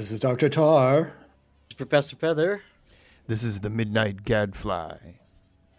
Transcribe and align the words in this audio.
This 0.00 0.12
is 0.12 0.20
Dr. 0.20 0.48
Tarr. 0.48 1.12
Professor 1.76 2.16
Fether. 2.16 2.62
This 3.26 3.42
is 3.42 3.60
the 3.60 3.68
Midnight 3.68 4.24
Gadfly. 4.24 4.96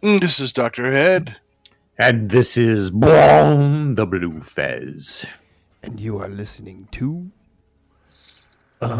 Mm, 0.03 0.21
This 0.21 0.39
is 0.39 0.53
Dr. 0.53 0.91
Head. 0.91 1.37
And 1.97 2.29
this 2.29 2.55
is 2.55 2.91
Blom 2.91 3.95
the 3.95 4.05
Bleu 4.05 4.39
Fez. 4.41 5.25
And 5.81 5.99
you 5.99 6.19
are 6.19 6.27
listening 6.27 6.87
to. 6.91 7.31
Radio. 8.79 8.91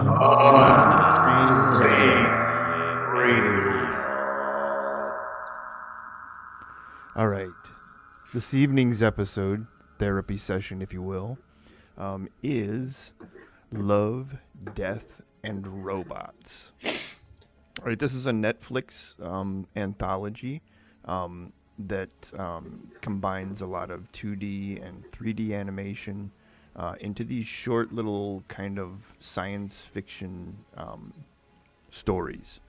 All 7.16 7.28
right. 7.28 7.48
This 8.34 8.56
evening's 8.56 9.04
episode, 9.04 9.68
therapy 10.00 10.40
session, 10.40 10.82
if 10.82 10.92
you 10.92 11.04
will, 11.04 11.38
um, 11.96 12.28
is 12.42 13.14
Love, 13.72 14.38
Death, 14.74 15.22
and 15.44 15.86
Robots. 15.86 16.72
All 16.84 17.88
right. 17.88 18.00
This 18.00 18.14
is 18.14 18.26
a 18.26 18.32
Netflix 18.32 19.20
um, 19.26 19.68
anthology 19.76 20.62
um, 21.06 21.52
that 21.80 22.32
um, 22.38 22.92
combines 23.02 23.62
a 23.62 23.66
lot 23.66 23.90
of 23.90 24.12
2D 24.12 24.86
and 24.86 25.04
3D 25.10 25.54
animation 25.54 26.32
uh, 26.76 26.96
into 27.00 27.24
these 27.24 27.46
short 27.46 27.92
little 27.92 28.44
kind 28.48 28.80
of 28.80 29.16
science 29.20 29.80
fiction 29.80 30.58
um, 30.78 31.14
stories. 31.90 32.60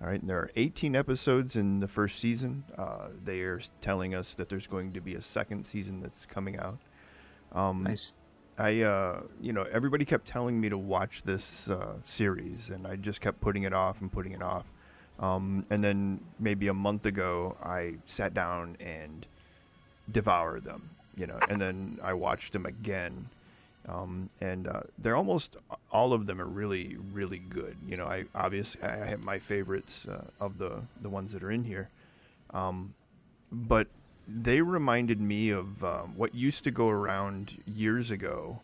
All 0.00 0.08
right, 0.08 0.18
and 0.18 0.28
there 0.28 0.38
are 0.38 0.50
18 0.56 0.96
episodes 0.96 1.56
in 1.56 1.80
the 1.80 1.88
first 1.88 2.18
season. 2.18 2.64
Uh, 2.76 3.08
they 3.24 3.40
are 3.40 3.60
telling 3.80 4.14
us 4.14 4.34
that 4.34 4.48
there's 4.48 4.66
going 4.66 4.92
to 4.92 5.00
be 5.00 5.14
a 5.14 5.22
second 5.22 5.64
season 5.64 6.00
that's 6.00 6.26
coming 6.26 6.58
out. 6.58 6.78
Um, 7.52 7.84
Nice. 7.84 8.12
I, 8.58 8.82
uh, 8.82 9.22
you 9.40 9.52
know, 9.52 9.64
everybody 9.64 10.04
kept 10.04 10.26
telling 10.26 10.60
me 10.60 10.68
to 10.68 10.78
watch 10.78 11.22
this 11.24 11.68
uh, 11.68 11.94
series, 12.02 12.70
and 12.70 12.86
I 12.86 12.96
just 12.96 13.20
kept 13.20 13.40
putting 13.40 13.64
it 13.64 13.72
off 13.72 14.00
and 14.00 14.10
putting 14.10 14.32
it 14.32 14.42
off. 14.42 14.64
Um, 15.18 15.64
and 15.70 15.82
then 15.82 16.20
maybe 16.38 16.68
a 16.68 16.74
month 16.74 17.06
ago, 17.06 17.56
I 17.62 17.96
sat 18.06 18.34
down 18.34 18.76
and 18.80 19.26
devoured 20.10 20.64
them, 20.64 20.90
you 21.16 21.26
know, 21.26 21.38
and 21.48 21.60
then 21.60 21.98
I 22.02 22.14
watched 22.14 22.52
them 22.52 22.66
again. 22.66 23.28
Um, 23.88 24.30
and 24.40 24.66
uh, 24.66 24.80
they're 24.98 25.16
almost 25.16 25.56
all 25.90 26.12
of 26.14 26.26
them 26.26 26.40
are 26.40 26.46
really, 26.46 26.96
really 27.12 27.38
good. 27.38 27.76
You 27.86 27.96
know, 27.98 28.06
I 28.06 28.24
obviously 28.34 28.82
I 28.82 29.04
have 29.06 29.22
my 29.22 29.38
favorites 29.38 30.06
uh, 30.08 30.24
of 30.40 30.58
the 30.58 30.80
the 31.02 31.08
ones 31.10 31.32
that 31.34 31.42
are 31.42 31.50
in 31.50 31.64
here, 31.64 31.90
um, 32.54 32.94
but 33.52 33.86
they 34.26 34.60
reminded 34.60 35.20
me 35.20 35.50
of 35.50 35.84
um, 35.84 36.14
what 36.16 36.34
used 36.34 36.64
to 36.64 36.70
go 36.70 36.88
around 36.88 37.62
years 37.66 38.10
ago, 38.10 38.60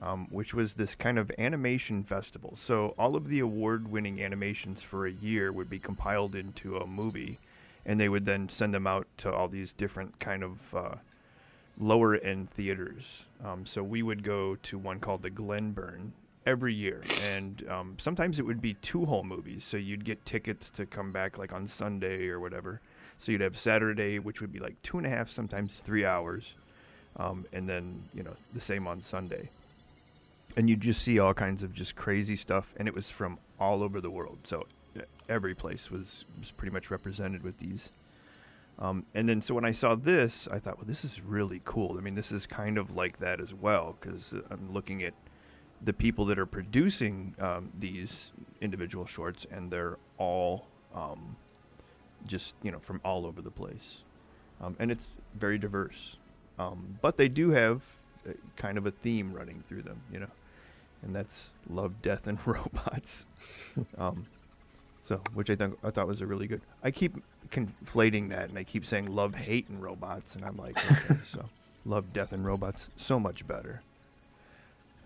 um, 0.00 0.26
which 0.30 0.52
was 0.54 0.74
this 0.74 0.94
kind 0.94 1.18
of 1.18 1.30
animation 1.38 2.02
festival. 2.02 2.54
So 2.56 2.94
all 2.98 3.14
of 3.16 3.28
the 3.28 3.40
award-winning 3.40 4.20
animations 4.20 4.82
for 4.82 5.06
a 5.06 5.12
year 5.12 5.52
would 5.52 5.70
be 5.70 5.78
compiled 5.78 6.34
into 6.34 6.76
a 6.76 6.86
movie, 6.86 7.38
and 7.86 8.00
they 8.00 8.08
would 8.08 8.26
then 8.26 8.48
send 8.48 8.74
them 8.74 8.86
out 8.86 9.06
to 9.18 9.32
all 9.32 9.48
these 9.48 9.72
different 9.72 10.18
kind 10.18 10.42
of 10.42 10.74
uh, 10.74 10.94
lower 11.78 12.16
end 12.16 12.50
theaters. 12.50 13.24
Um, 13.44 13.66
so 13.66 13.82
we 13.82 14.02
would 14.02 14.22
go 14.22 14.56
to 14.56 14.78
one 14.78 15.00
called 15.00 15.22
the 15.22 15.30
Glenburn 15.30 16.12
every 16.46 16.74
year, 16.74 17.00
and 17.22 17.64
um, 17.70 17.96
sometimes 17.98 18.38
it 18.38 18.42
would 18.42 18.60
be 18.60 18.74
two 18.74 19.06
whole 19.06 19.24
movies. 19.24 19.64
So 19.64 19.76
you'd 19.76 20.04
get 20.04 20.24
tickets 20.24 20.70
to 20.70 20.86
come 20.86 21.12
back 21.12 21.38
like 21.38 21.52
on 21.52 21.68
Sunday 21.68 22.28
or 22.28 22.40
whatever. 22.40 22.80
So 23.24 23.32
you'd 23.32 23.40
have 23.40 23.58
Saturday, 23.58 24.18
which 24.18 24.42
would 24.42 24.52
be 24.52 24.58
like 24.58 24.74
two 24.82 24.98
and 24.98 25.06
a 25.06 25.08
half, 25.08 25.30
sometimes 25.30 25.80
three 25.80 26.04
hours, 26.04 26.56
um, 27.16 27.46
and 27.54 27.66
then 27.66 28.02
you 28.14 28.22
know 28.22 28.34
the 28.52 28.60
same 28.60 28.86
on 28.86 29.00
Sunday. 29.00 29.48
And 30.58 30.68
you'd 30.68 30.82
just 30.82 31.00
see 31.00 31.18
all 31.18 31.32
kinds 31.32 31.62
of 31.62 31.72
just 31.72 31.96
crazy 31.96 32.36
stuff, 32.36 32.74
and 32.76 32.86
it 32.86 32.94
was 32.94 33.10
from 33.10 33.38
all 33.58 33.82
over 33.82 33.98
the 34.02 34.10
world. 34.10 34.40
So 34.44 34.66
uh, 34.94 35.04
every 35.26 35.54
place 35.54 35.90
was 35.90 36.26
was 36.38 36.50
pretty 36.50 36.70
much 36.70 36.90
represented 36.90 37.42
with 37.42 37.56
these. 37.56 37.92
Um, 38.78 39.06
and 39.14 39.26
then, 39.26 39.40
so 39.40 39.54
when 39.54 39.64
I 39.64 39.72
saw 39.72 39.94
this, 39.94 40.46
I 40.48 40.58
thought, 40.58 40.76
well, 40.76 40.86
this 40.86 41.02
is 41.02 41.22
really 41.22 41.62
cool. 41.64 41.96
I 41.96 42.02
mean, 42.02 42.16
this 42.16 42.30
is 42.30 42.46
kind 42.46 42.76
of 42.76 42.94
like 42.94 43.18
that 43.18 43.40
as 43.40 43.54
well, 43.54 43.96
because 43.98 44.34
I'm 44.50 44.70
looking 44.70 45.02
at 45.02 45.14
the 45.80 45.94
people 45.94 46.26
that 46.26 46.38
are 46.38 46.46
producing 46.46 47.34
um, 47.38 47.70
these 47.78 48.32
individual 48.60 49.06
shorts, 49.06 49.46
and 49.50 49.70
they're 49.70 49.96
all 50.18 50.66
um, 50.94 51.36
just, 52.26 52.54
you 52.62 52.70
know, 52.70 52.78
from 52.78 53.00
all 53.04 53.26
over 53.26 53.42
the 53.42 53.50
place. 53.50 54.02
Um, 54.60 54.76
and 54.78 54.90
it's 54.90 55.06
very 55.38 55.58
diverse. 55.58 56.16
Um, 56.58 56.98
but 57.02 57.16
they 57.16 57.28
do 57.28 57.50
have 57.50 57.82
uh, 58.28 58.32
kind 58.56 58.78
of 58.78 58.86
a 58.86 58.90
theme 58.90 59.32
running 59.32 59.62
through 59.68 59.82
them, 59.82 60.00
you 60.12 60.20
know, 60.20 60.30
and 61.02 61.14
that's 61.14 61.50
love, 61.68 62.00
death, 62.02 62.26
and 62.26 62.38
robots. 62.46 63.26
um, 63.98 64.26
so, 65.06 65.20
which 65.34 65.50
I 65.50 65.56
think 65.56 65.76
I 65.84 65.90
thought 65.90 66.06
was 66.06 66.20
a 66.20 66.26
really 66.26 66.46
good. 66.46 66.62
I 66.82 66.90
keep 66.90 67.16
conflating 67.50 68.30
that, 68.30 68.48
and 68.48 68.58
I 68.58 68.64
keep 68.64 68.86
saying 68.86 69.06
love, 69.06 69.34
hate, 69.34 69.68
and 69.68 69.82
robots, 69.82 70.34
and 70.34 70.44
I'm 70.44 70.56
like, 70.56 70.78
okay, 70.90 71.20
so 71.26 71.44
love, 71.84 72.12
death, 72.12 72.32
and 72.32 72.44
robots, 72.46 72.88
so 72.96 73.20
much 73.20 73.46
better. 73.46 73.82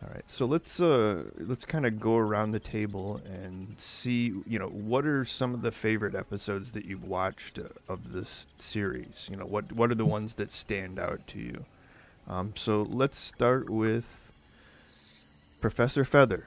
All 0.00 0.10
right, 0.14 0.24
so 0.28 0.46
let's 0.46 0.78
uh 0.78 1.24
let's 1.38 1.64
kind 1.64 1.84
of 1.84 1.98
go 1.98 2.16
around 2.16 2.52
the 2.52 2.60
table 2.60 3.20
and 3.24 3.74
see, 3.78 4.32
you 4.46 4.58
know, 4.58 4.68
what 4.68 5.04
are 5.04 5.24
some 5.24 5.54
of 5.54 5.62
the 5.62 5.72
favorite 5.72 6.14
episodes 6.14 6.70
that 6.72 6.84
you've 6.84 7.02
watched 7.02 7.58
uh, 7.58 7.64
of 7.88 8.12
this 8.12 8.46
series? 8.60 9.28
You 9.28 9.36
know, 9.36 9.44
what 9.44 9.72
what 9.72 9.90
are 9.90 9.96
the 9.96 10.04
ones 10.04 10.36
that 10.36 10.52
stand 10.52 11.00
out 11.00 11.26
to 11.28 11.40
you? 11.40 11.64
Um, 12.28 12.52
so 12.54 12.82
let's 12.82 13.18
start 13.18 13.68
with 13.68 14.30
Professor 15.60 16.04
Fether. 16.04 16.46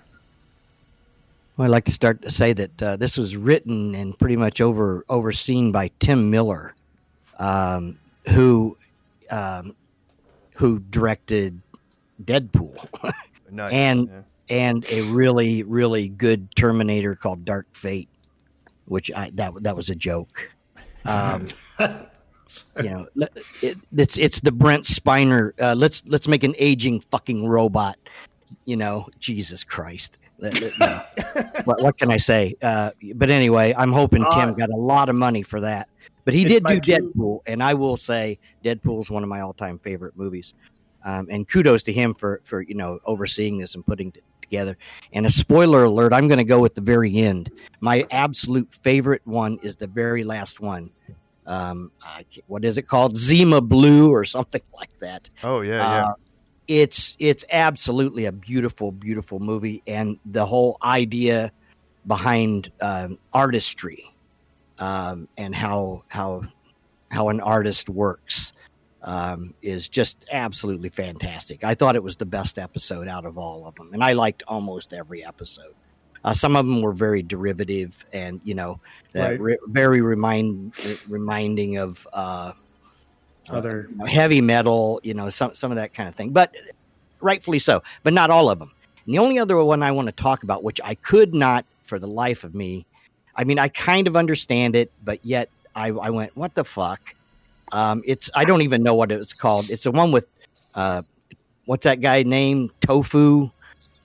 Well, 1.57 1.65
I'd 1.65 1.71
like 1.71 1.85
to 1.85 1.91
start 1.91 2.21
to 2.21 2.31
say 2.31 2.53
that 2.53 2.81
uh, 2.81 2.95
this 2.95 3.17
was 3.17 3.35
written 3.35 3.95
and 3.95 4.17
pretty 4.17 4.37
much 4.37 4.61
over 4.61 5.03
overseen 5.09 5.73
by 5.73 5.91
Tim 5.99 6.31
Miller, 6.31 6.73
um, 7.37 7.99
who 8.29 8.77
um, 9.29 9.75
who 10.55 10.79
directed 10.79 11.59
Deadpool 12.23 12.87
Nice. 13.51 13.73
And- 13.73 14.07
yeah. 14.09 14.21
and 14.49 14.85
a 14.91 15.01
really 15.03 15.63
really 15.63 16.07
good 16.09 16.53
Terminator 16.55 17.15
called 17.15 17.45
Dark 17.45 17.67
Fate, 17.73 18.09
which 18.85 19.11
I 19.15 19.29
that 19.35 19.53
that 19.63 19.75
was 19.75 19.89
a 19.89 19.95
joke. 19.95 20.49
Um, 21.05 21.47
you 21.79 22.89
know, 22.89 23.07
it, 23.61 23.77
it's 23.95 24.17
it's 24.17 24.39
the 24.41 24.51
Brent 24.51 24.85
Spiner. 24.85 25.51
Uh, 25.59 25.75
let's 25.75 26.03
let's 26.07 26.27
make 26.27 26.43
an 26.43 26.55
aging 26.57 27.01
fucking 27.11 27.45
robot. 27.47 27.97
You 28.65 28.77
know, 28.77 29.07
Jesus 29.19 29.63
Christ. 29.63 30.17
Let- 30.37 30.59
no. 30.79 31.01
what, 31.65 31.81
what 31.81 31.97
can 31.97 32.11
I 32.11 32.17
say? 32.17 32.55
Uh, 32.61 32.91
but 33.15 33.29
anyway, 33.29 33.73
I'm 33.77 33.91
hoping 33.91 34.23
Tim 34.33 34.49
Uh, 34.49 34.51
got 34.51 34.69
a 34.69 34.75
lot 34.75 35.07
of 35.07 35.15
money 35.15 35.43
for 35.43 35.61
that. 35.61 35.87
But 36.25 36.33
he 36.33 36.43
did 36.43 36.65
do 36.65 36.79
two- 36.79 36.91
Deadpool, 36.91 37.39
and 37.45 37.63
I 37.63 37.73
will 37.73 37.97
say 37.97 38.37
Deadpool 38.63 39.01
is 39.01 39.09
one 39.09 39.23
of 39.23 39.29
my 39.29 39.41
all-time 39.41 39.79
favorite 39.79 40.15
movies. 40.17 40.53
Um, 41.03 41.27
and 41.31 41.47
kudos 41.47 41.83
to 41.83 41.93
him 41.93 42.13
for 42.13 42.41
for 42.43 42.61
you 42.61 42.75
know 42.75 42.99
overseeing 43.05 43.57
this 43.57 43.75
and 43.75 43.85
putting 43.85 44.09
it 44.15 44.23
together. 44.41 44.77
And 45.13 45.25
a 45.25 45.31
spoiler 45.31 45.85
alert: 45.85 46.13
I'm 46.13 46.27
going 46.27 46.37
to 46.37 46.43
go 46.43 46.65
at 46.65 46.75
the 46.75 46.81
very 46.81 47.17
end. 47.17 47.51
My 47.79 48.05
absolute 48.11 48.73
favorite 48.73 49.21
one 49.25 49.57
is 49.63 49.75
the 49.75 49.87
very 49.87 50.23
last 50.23 50.59
one. 50.59 50.91
Um, 51.47 51.91
I, 52.03 52.25
what 52.47 52.63
is 52.63 52.77
it 52.77 52.83
called? 52.83 53.17
Zima 53.17 53.61
Blue 53.61 54.11
or 54.11 54.25
something 54.25 54.61
like 54.73 54.97
that. 54.99 55.29
Oh 55.43 55.61
yeah, 55.61 55.77
yeah. 55.77 56.05
Uh, 56.05 56.13
it's 56.67 57.17
it's 57.19 57.43
absolutely 57.51 58.25
a 58.25 58.31
beautiful, 58.31 58.91
beautiful 58.91 59.39
movie, 59.39 59.81
and 59.87 60.19
the 60.25 60.45
whole 60.45 60.77
idea 60.83 61.51
behind 62.07 62.71
um, 62.81 63.17
artistry 63.33 64.03
um, 64.79 65.27
and 65.37 65.55
how 65.55 66.03
how 66.07 66.43
how 67.09 67.29
an 67.29 67.39
artist 67.41 67.89
works 67.89 68.51
um, 69.03 69.53
is 69.61 69.89
just 69.89 70.25
absolutely 70.31 70.89
fantastic. 70.89 71.63
I 71.63 71.73
thought 71.75 71.95
it 71.95 72.03
was 72.03 72.17
the 72.17 72.25
best 72.25 72.59
episode 72.59 73.07
out 73.07 73.25
of 73.25 73.37
all 73.37 73.65
of 73.67 73.75
them, 73.75 73.91
and 73.93 74.03
I 74.03 74.13
liked 74.13 74.43
almost 74.47 74.93
every 74.93 75.25
episode. 75.25 75.73
Uh, 76.23 76.33
some 76.33 76.55
of 76.55 76.65
them 76.65 76.81
were 76.81 76.93
very 76.93 77.23
derivative, 77.23 78.05
and 78.13 78.39
you 78.43 78.53
know, 78.53 78.79
Right. 79.15 79.39
re- 79.39 79.57
very 79.67 80.01
remind 80.01 80.73
reminding 81.09 81.77
of. 81.77 82.07
Uh, 82.13 82.53
uh, 83.49 83.55
Other- 83.55 83.87
you 83.89 83.97
know, 83.97 84.05
heavy 84.05 84.39
metal, 84.39 84.99
you 85.03 85.15
know, 85.15 85.29
some 85.29 85.55
some 85.55 85.71
of 85.71 85.77
that 85.77 85.93
kind 85.95 86.07
of 86.07 86.13
thing. 86.15 86.29
But 86.31 86.55
rightfully 87.21 87.57
so, 87.59 87.81
but 88.03 88.13
not 88.13 88.29
all 88.29 88.49
of 88.51 88.59
them. 88.59 88.71
And 89.05 89.15
the 89.15 89.19
only 89.19 89.39
other 89.39 89.61
one 89.63 89.81
I 89.81 89.91
want 89.91 90.05
to 90.07 90.11
talk 90.11 90.43
about, 90.43 90.63
which 90.63 90.79
I 90.83 90.93
could 90.93 91.33
not 91.33 91.65
for 91.83 91.97
the 91.99 92.07
life 92.07 92.43
of 92.43 92.53
me, 92.53 92.85
I 93.35 93.43
mean, 93.43 93.57
I 93.57 93.67
kind 93.67 94.07
of 94.07 94.15
understand 94.15 94.75
it, 94.75 94.91
but 95.03 95.25
yet 95.25 95.49
I, 95.75 95.87
I 95.87 96.11
went, 96.11 96.37
what 96.37 96.53
the 96.53 96.63
fuck? 96.63 97.15
Um, 97.71 98.01
it's 98.05 98.29
I 98.35 98.45
don't 98.45 98.61
even 98.61 98.83
know 98.83 98.95
what 98.95 99.11
it's 99.11 99.33
called. 99.33 99.69
It's 99.71 99.83
the 99.83 99.91
one 99.91 100.11
with 100.11 100.27
uh, 100.75 101.01
what's 101.65 101.83
that 101.85 102.01
guy 102.01 102.23
named 102.23 102.71
Tofu? 102.81 103.49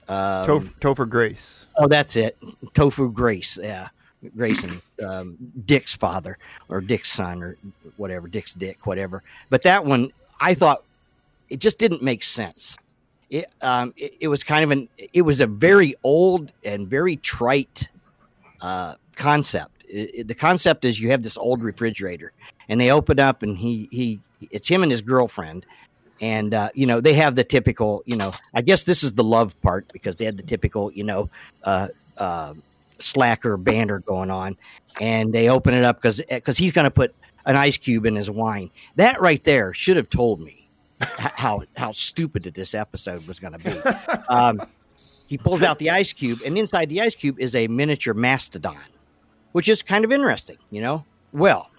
Um, 0.09 0.73
Topher 0.81 1.09
Grace. 1.09 1.67
Oh, 1.77 1.89
that's 1.89 2.17
it. 2.17 2.39
Tofu 2.75 3.11
Grace. 3.11 3.59
Yeah. 3.63 3.89
Grayson, 4.37 4.81
um, 5.07 5.37
Dick's 5.67 5.95
father 5.95 6.39
or 6.69 6.81
Dick's 6.81 7.13
son 7.13 7.43
or 7.43 7.57
whatever, 7.97 8.27
Dick's 8.27 8.55
Dick, 8.55 8.87
whatever. 8.87 9.23
But 9.51 9.63
that 9.63 9.85
one, 9.85 10.11
I 10.41 10.55
thought 10.55 10.83
it 11.49 11.61
just 11.61 11.79
didn't 11.79 12.03
make 12.03 12.25
sense. 12.25 12.77
it, 13.31 13.47
um, 13.63 13.93
it, 13.97 14.15
it 14.21 14.29
was 14.29 14.43
kind 14.43 14.65
of 14.65 14.71
an 14.71 14.89
it 15.13 15.23
was 15.23 15.41
a 15.41 15.47
very 15.47 15.95
old 16.03 16.53
and 16.65 16.89
very 16.89 17.17
trite 17.17 17.89
uh, 18.61 18.95
concept. 19.17 19.76
It- 19.89 20.11
it- 20.15 20.29
the 20.29 20.35
concept 20.35 20.85
is 20.85 20.99
you 21.01 21.11
have 21.11 21.23
this 21.23 21.37
old 21.37 21.63
refrigerator, 21.63 22.33
and 22.69 22.81
they 22.81 22.91
open 22.91 23.19
up, 23.21 23.43
and 23.43 23.57
he 23.57 23.89
he 23.91 24.21
it's 24.51 24.69
him 24.69 24.83
and 24.83 24.91
his 24.93 25.01
girlfriend, 25.01 25.65
and 26.21 26.53
uh, 26.55 26.71
you 26.75 26.87
know 26.87 27.01
they 27.01 27.15
have 27.15 27.35
the 27.37 27.45
typical 27.45 28.03
you 28.07 28.17
know 28.17 28.33
I 28.55 28.63
guess 28.63 28.85
this 28.85 29.03
is 29.03 29.13
the 29.15 29.25
love 29.25 29.61
part 29.63 29.91
because 29.93 30.17
they 30.17 30.25
had 30.25 30.37
the 30.37 30.43
typical 30.43 30.93
you 30.93 31.05
know 31.05 31.31
uh, 31.65 31.89
uh, 32.19 32.55
slacker 32.99 33.57
banter 33.57 34.01
going 34.01 34.31
on, 34.31 34.57
and 35.01 35.33
they 35.33 35.49
open 35.49 35.75
it 35.75 35.85
up 35.85 35.97
because 36.01 36.21
because 36.29 36.57
he's 36.59 36.73
going 36.73 36.85
to 36.87 36.91
put 36.91 37.15
an 37.45 37.55
ice 37.57 37.77
cube 37.77 38.07
in 38.07 38.17
his 38.17 38.31
wine. 38.31 38.71
That 38.97 39.21
right 39.21 39.43
there 39.45 39.73
should 39.75 39.97
have 39.97 40.11
told 40.11 40.41
me 40.41 40.69
how 41.01 41.63
how 41.77 41.93
stupid 41.93 42.43
that 42.45 42.55
this 42.55 42.75
episode 42.75 43.27
was 43.27 43.39
going 43.39 43.53
to 43.53 43.59
be. 43.59 43.81
Um, 44.29 44.61
he 45.29 45.37
pulls 45.39 45.63
out 45.63 45.79
the 45.79 45.91
ice 45.91 46.13
cube, 46.13 46.41
and 46.45 46.57
inside 46.57 46.89
the 46.89 47.01
ice 47.01 47.15
cube 47.17 47.39
is 47.41 47.55
a 47.57 47.67
miniature 47.69 48.15
mastodon, 48.15 48.77
which 49.57 49.71
is 49.71 49.81
kind 49.81 50.05
of 50.05 50.13
interesting, 50.13 50.59
you 50.69 50.83
know. 50.83 51.03
Well, 51.33 51.71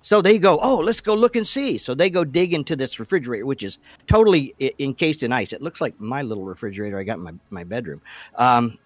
so 0.00 0.22
they 0.22 0.38
go, 0.38 0.58
oh, 0.62 0.78
let's 0.78 1.02
go 1.02 1.12
look 1.12 1.36
and 1.36 1.46
see. 1.46 1.76
So 1.76 1.94
they 1.94 2.08
go 2.08 2.24
dig 2.24 2.54
into 2.54 2.74
this 2.74 2.98
refrigerator, 2.98 3.44
which 3.44 3.62
is 3.62 3.76
totally 4.06 4.54
I- 4.58 4.72
encased 4.78 5.22
in 5.22 5.30
ice. 5.30 5.52
It 5.52 5.60
looks 5.60 5.82
like 5.82 6.00
my 6.00 6.22
little 6.22 6.44
refrigerator 6.44 6.98
I 6.98 7.02
got 7.02 7.18
in 7.18 7.24
my, 7.24 7.34
my 7.50 7.64
bedroom, 7.64 8.00
um, 8.36 8.78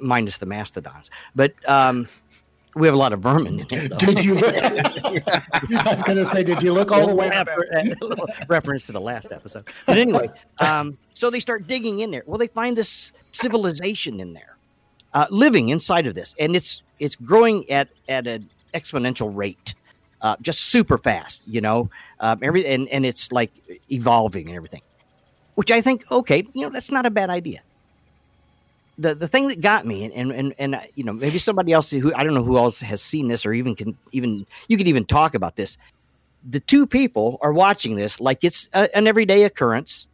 minus 0.00 0.38
the 0.38 0.46
mastodons. 0.46 1.08
But 1.36 1.52
um, 1.68 2.08
we 2.74 2.88
have 2.88 2.94
a 2.94 2.98
lot 2.98 3.12
of 3.12 3.20
vermin 3.20 3.60
in 3.60 3.68
there. 3.68 3.86
Though. 3.86 3.98
Did 3.98 4.24
you? 4.24 4.38
I 4.44 5.84
was 5.86 6.02
going 6.02 6.18
to 6.18 6.26
say, 6.26 6.42
did 6.42 6.64
you 6.64 6.72
look 6.72 6.90
all 6.90 7.06
the 7.06 7.14
way 7.14 7.28
back? 7.28 7.46
Refer- 7.46 7.94
a 8.00 8.04
little 8.04 8.26
reference 8.48 8.86
to 8.86 8.92
the 8.92 9.00
last 9.00 9.30
episode. 9.30 9.68
But 9.86 9.98
anyway, 9.98 10.30
um, 10.58 10.98
so 11.14 11.30
they 11.30 11.38
start 11.38 11.68
digging 11.68 12.00
in 12.00 12.10
there. 12.10 12.24
Well, 12.26 12.38
they 12.38 12.48
find 12.48 12.76
this 12.76 13.12
civilization 13.20 14.18
in 14.18 14.32
there, 14.32 14.51
uh, 15.14 15.26
living 15.30 15.68
inside 15.68 16.06
of 16.06 16.14
this, 16.14 16.34
and 16.38 16.56
it's 16.56 16.82
it's 16.98 17.16
growing 17.16 17.68
at 17.70 17.88
at 18.08 18.26
an 18.26 18.48
exponential 18.74 19.30
rate, 19.34 19.74
uh, 20.20 20.36
just 20.40 20.60
super 20.60 20.98
fast. 20.98 21.42
You 21.46 21.60
know, 21.60 21.90
um, 22.20 22.38
every 22.42 22.66
and 22.66 22.88
and 22.88 23.04
it's 23.04 23.32
like 23.32 23.52
evolving 23.90 24.48
and 24.48 24.56
everything, 24.56 24.82
which 25.54 25.70
I 25.70 25.80
think 25.80 26.10
okay, 26.10 26.46
you 26.54 26.62
know, 26.62 26.70
that's 26.70 26.90
not 26.90 27.06
a 27.06 27.10
bad 27.10 27.30
idea. 27.30 27.60
The, 28.98 29.14
the 29.14 29.26
thing 29.26 29.48
that 29.48 29.62
got 29.62 29.86
me 29.86 30.04
and, 30.12 30.30
and 30.30 30.54
and 30.58 30.80
you 30.94 31.02
know 31.02 31.14
maybe 31.14 31.38
somebody 31.38 31.72
else 31.72 31.90
who 31.90 32.12
I 32.14 32.22
don't 32.22 32.34
know 32.34 32.44
who 32.44 32.58
else 32.58 32.78
has 32.80 33.02
seen 33.02 33.26
this 33.28 33.46
or 33.46 33.52
even 33.52 33.74
can 33.74 33.96
even 34.12 34.46
you 34.68 34.76
could 34.76 34.86
even 34.86 35.06
talk 35.06 35.34
about 35.34 35.56
this 35.56 35.78
the 36.48 36.60
two 36.60 36.86
people 36.86 37.38
are 37.40 37.52
watching 37.52 37.96
this 37.96 38.20
like 38.20 38.42
it's 38.42 38.68
a, 38.74 38.94
an 38.96 39.06
everyday 39.06 39.44
occurrence 39.44 40.06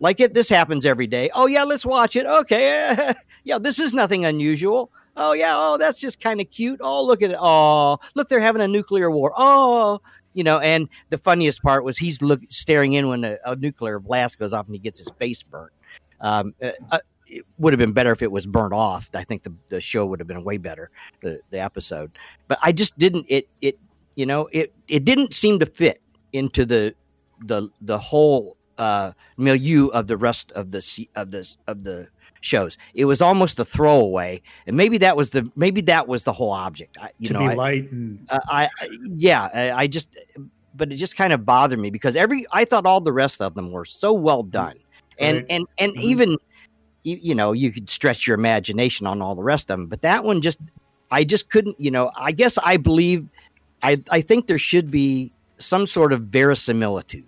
like 0.00 0.20
it 0.20 0.34
this 0.34 0.48
happens 0.48 0.86
every 0.86 1.06
day. 1.06 1.30
Oh 1.34 1.46
yeah 1.46 1.64
let's 1.64 1.86
watch 1.86 2.16
it. 2.16 2.26
Okay. 2.26 3.14
Yeah 3.44 3.58
this 3.58 3.78
is 3.78 3.94
nothing 3.94 4.24
unusual. 4.24 4.90
Oh 5.16 5.32
yeah 5.32 5.54
oh 5.56 5.76
that's 5.78 6.00
just 6.00 6.20
kind 6.20 6.40
of 6.40 6.50
cute. 6.50 6.80
Oh 6.82 7.04
look 7.04 7.22
at 7.22 7.30
it. 7.30 7.36
Oh 7.38 7.98
look 8.16 8.28
they're 8.28 8.40
having 8.40 8.62
a 8.62 8.68
nuclear 8.68 9.08
war. 9.08 9.32
Oh 9.36 10.00
you 10.34 10.42
know 10.42 10.58
and 10.58 10.88
the 11.10 11.18
funniest 11.18 11.62
part 11.62 11.84
was 11.84 11.96
he's 11.96 12.20
look 12.22 12.40
staring 12.48 12.94
in 12.94 13.08
when 13.08 13.22
a, 13.22 13.38
a 13.44 13.54
nuclear 13.54 14.00
blast 14.00 14.38
goes 14.38 14.52
off 14.52 14.66
and 14.66 14.74
he 14.74 14.80
gets 14.80 14.98
his 14.98 15.08
face 15.18 15.44
burnt. 15.44 15.72
Um, 16.20 16.54
uh, 16.60 16.72
uh, 16.90 16.98
it 17.28 17.44
would 17.58 17.72
have 17.72 17.78
been 17.78 17.92
better 17.92 18.12
if 18.12 18.22
it 18.22 18.30
was 18.30 18.46
burnt 18.46 18.72
off. 18.72 19.08
I 19.14 19.24
think 19.24 19.42
the, 19.42 19.52
the 19.68 19.80
show 19.80 20.06
would 20.06 20.20
have 20.20 20.28
been 20.28 20.44
way 20.44 20.56
better 20.56 20.90
the, 21.22 21.40
the 21.50 21.60
episode. 21.60 22.18
But 22.48 22.58
i 22.62 22.72
just 22.72 22.98
didn't 22.98 23.26
it 23.28 23.48
it 23.60 23.78
you 24.16 24.26
know 24.26 24.48
it 24.52 24.72
it 24.88 25.04
didn't 25.04 25.34
seem 25.34 25.60
to 25.60 25.66
fit 25.66 26.02
into 26.32 26.64
the 26.64 26.94
the 27.44 27.68
the 27.80 27.98
whole 27.98 28.55
uh 28.78 29.12
milieu 29.36 29.86
of 29.88 30.06
the 30.06 30.16
rest 30.16 30.52
of 30.52 30.70
the 30.70 31.06
of 31.14 31.30
this 31.30 31.56
of 31.66 31.84
the 31.84 32.08
shows 32.42 32.76
it 32.94 33.06
was 33.06 33.20
almost 33.20 33.58
a 33.58 33.64
throwaway 33.64 34.40
and 34.66 34.76
maybe 34.76 34.98
that 34.98 35.16
was 35.16 35.30
the 35.30 35.48
maybe 35.56 35.80
that 35.80 36.06
was 36.06 36.24
the 36.24 36.32
whole 36.32 36.52
object 36.52 36.96
I, 37.00 37.10
you 37.18 37.28
to 37.28 37.34
know 37.34 37.40
be 37.40 37.48
I, 37.48 37.54
light 37.54 37.90
and 37.90 38.18
uh, 38.28 38.38
I, 38.48 38.70
yeah 39.16 39.48
I, 39.52 39.70
I 39.72 39.86
just 39.86 40.16
but 40.74 40.92
it 40.92 40.96
just 40.96 41.16
kind 41.16 41.32
of 41.32 41.44
bothered 41.46 41.78
me 41.78 41.90
because 41.90 42.14
every 42.16 42.46
i 42.52 42.64
thought 42.64 42.86
all 42.86 43.00
the 43.00 43.12
rest 43.12 43.40
of 43.40 43.54
them 43.54 43.72
were 43.72 43.84
so 43.84 44.12
well 44.12 44.42
done 44.42 44.76
and 45.18 45.38
Right. 45.38 45.46
and 45.50 45.66
and 45.78 45.92
Mhm. 45.94 46.00
even 46.02 46.36
you, 47.04 47.16
you 47.20 47.34
know 47.34 47.52
you 47.52 47.72
could 47.72 47.88
stretch 47.88 48.26
your 48.26 48.34
imagination 48.34 49.06
on 49.06 49.22
all 49.22 49.34
the 49.34 49.42
rest 49.42 49.70
of 49.70 49.78
them 49.78 49.86
but 49.88 50.02
that 50.02 50.24
one 50.24 50.40
just 50.40 50.58
i 51.10 51.24
just 51.24 51.50
couldn't 51.50 51.76
you 51.80 51.90
know 51.90 52.10
i 52.16 52.32
guess 52.32 52.58
i 52.64 52.76
believe 52.76 53.26
i 53.82 53.96
i 54.10 54.20
think 54.20 54.46
there 54.46 54.58
should 54.58 54.90
be 54.90 55.32
some 55.58 55.86
sort 55.86 56.12
of 56.12 56.22
verisimilitude 56.22 57.24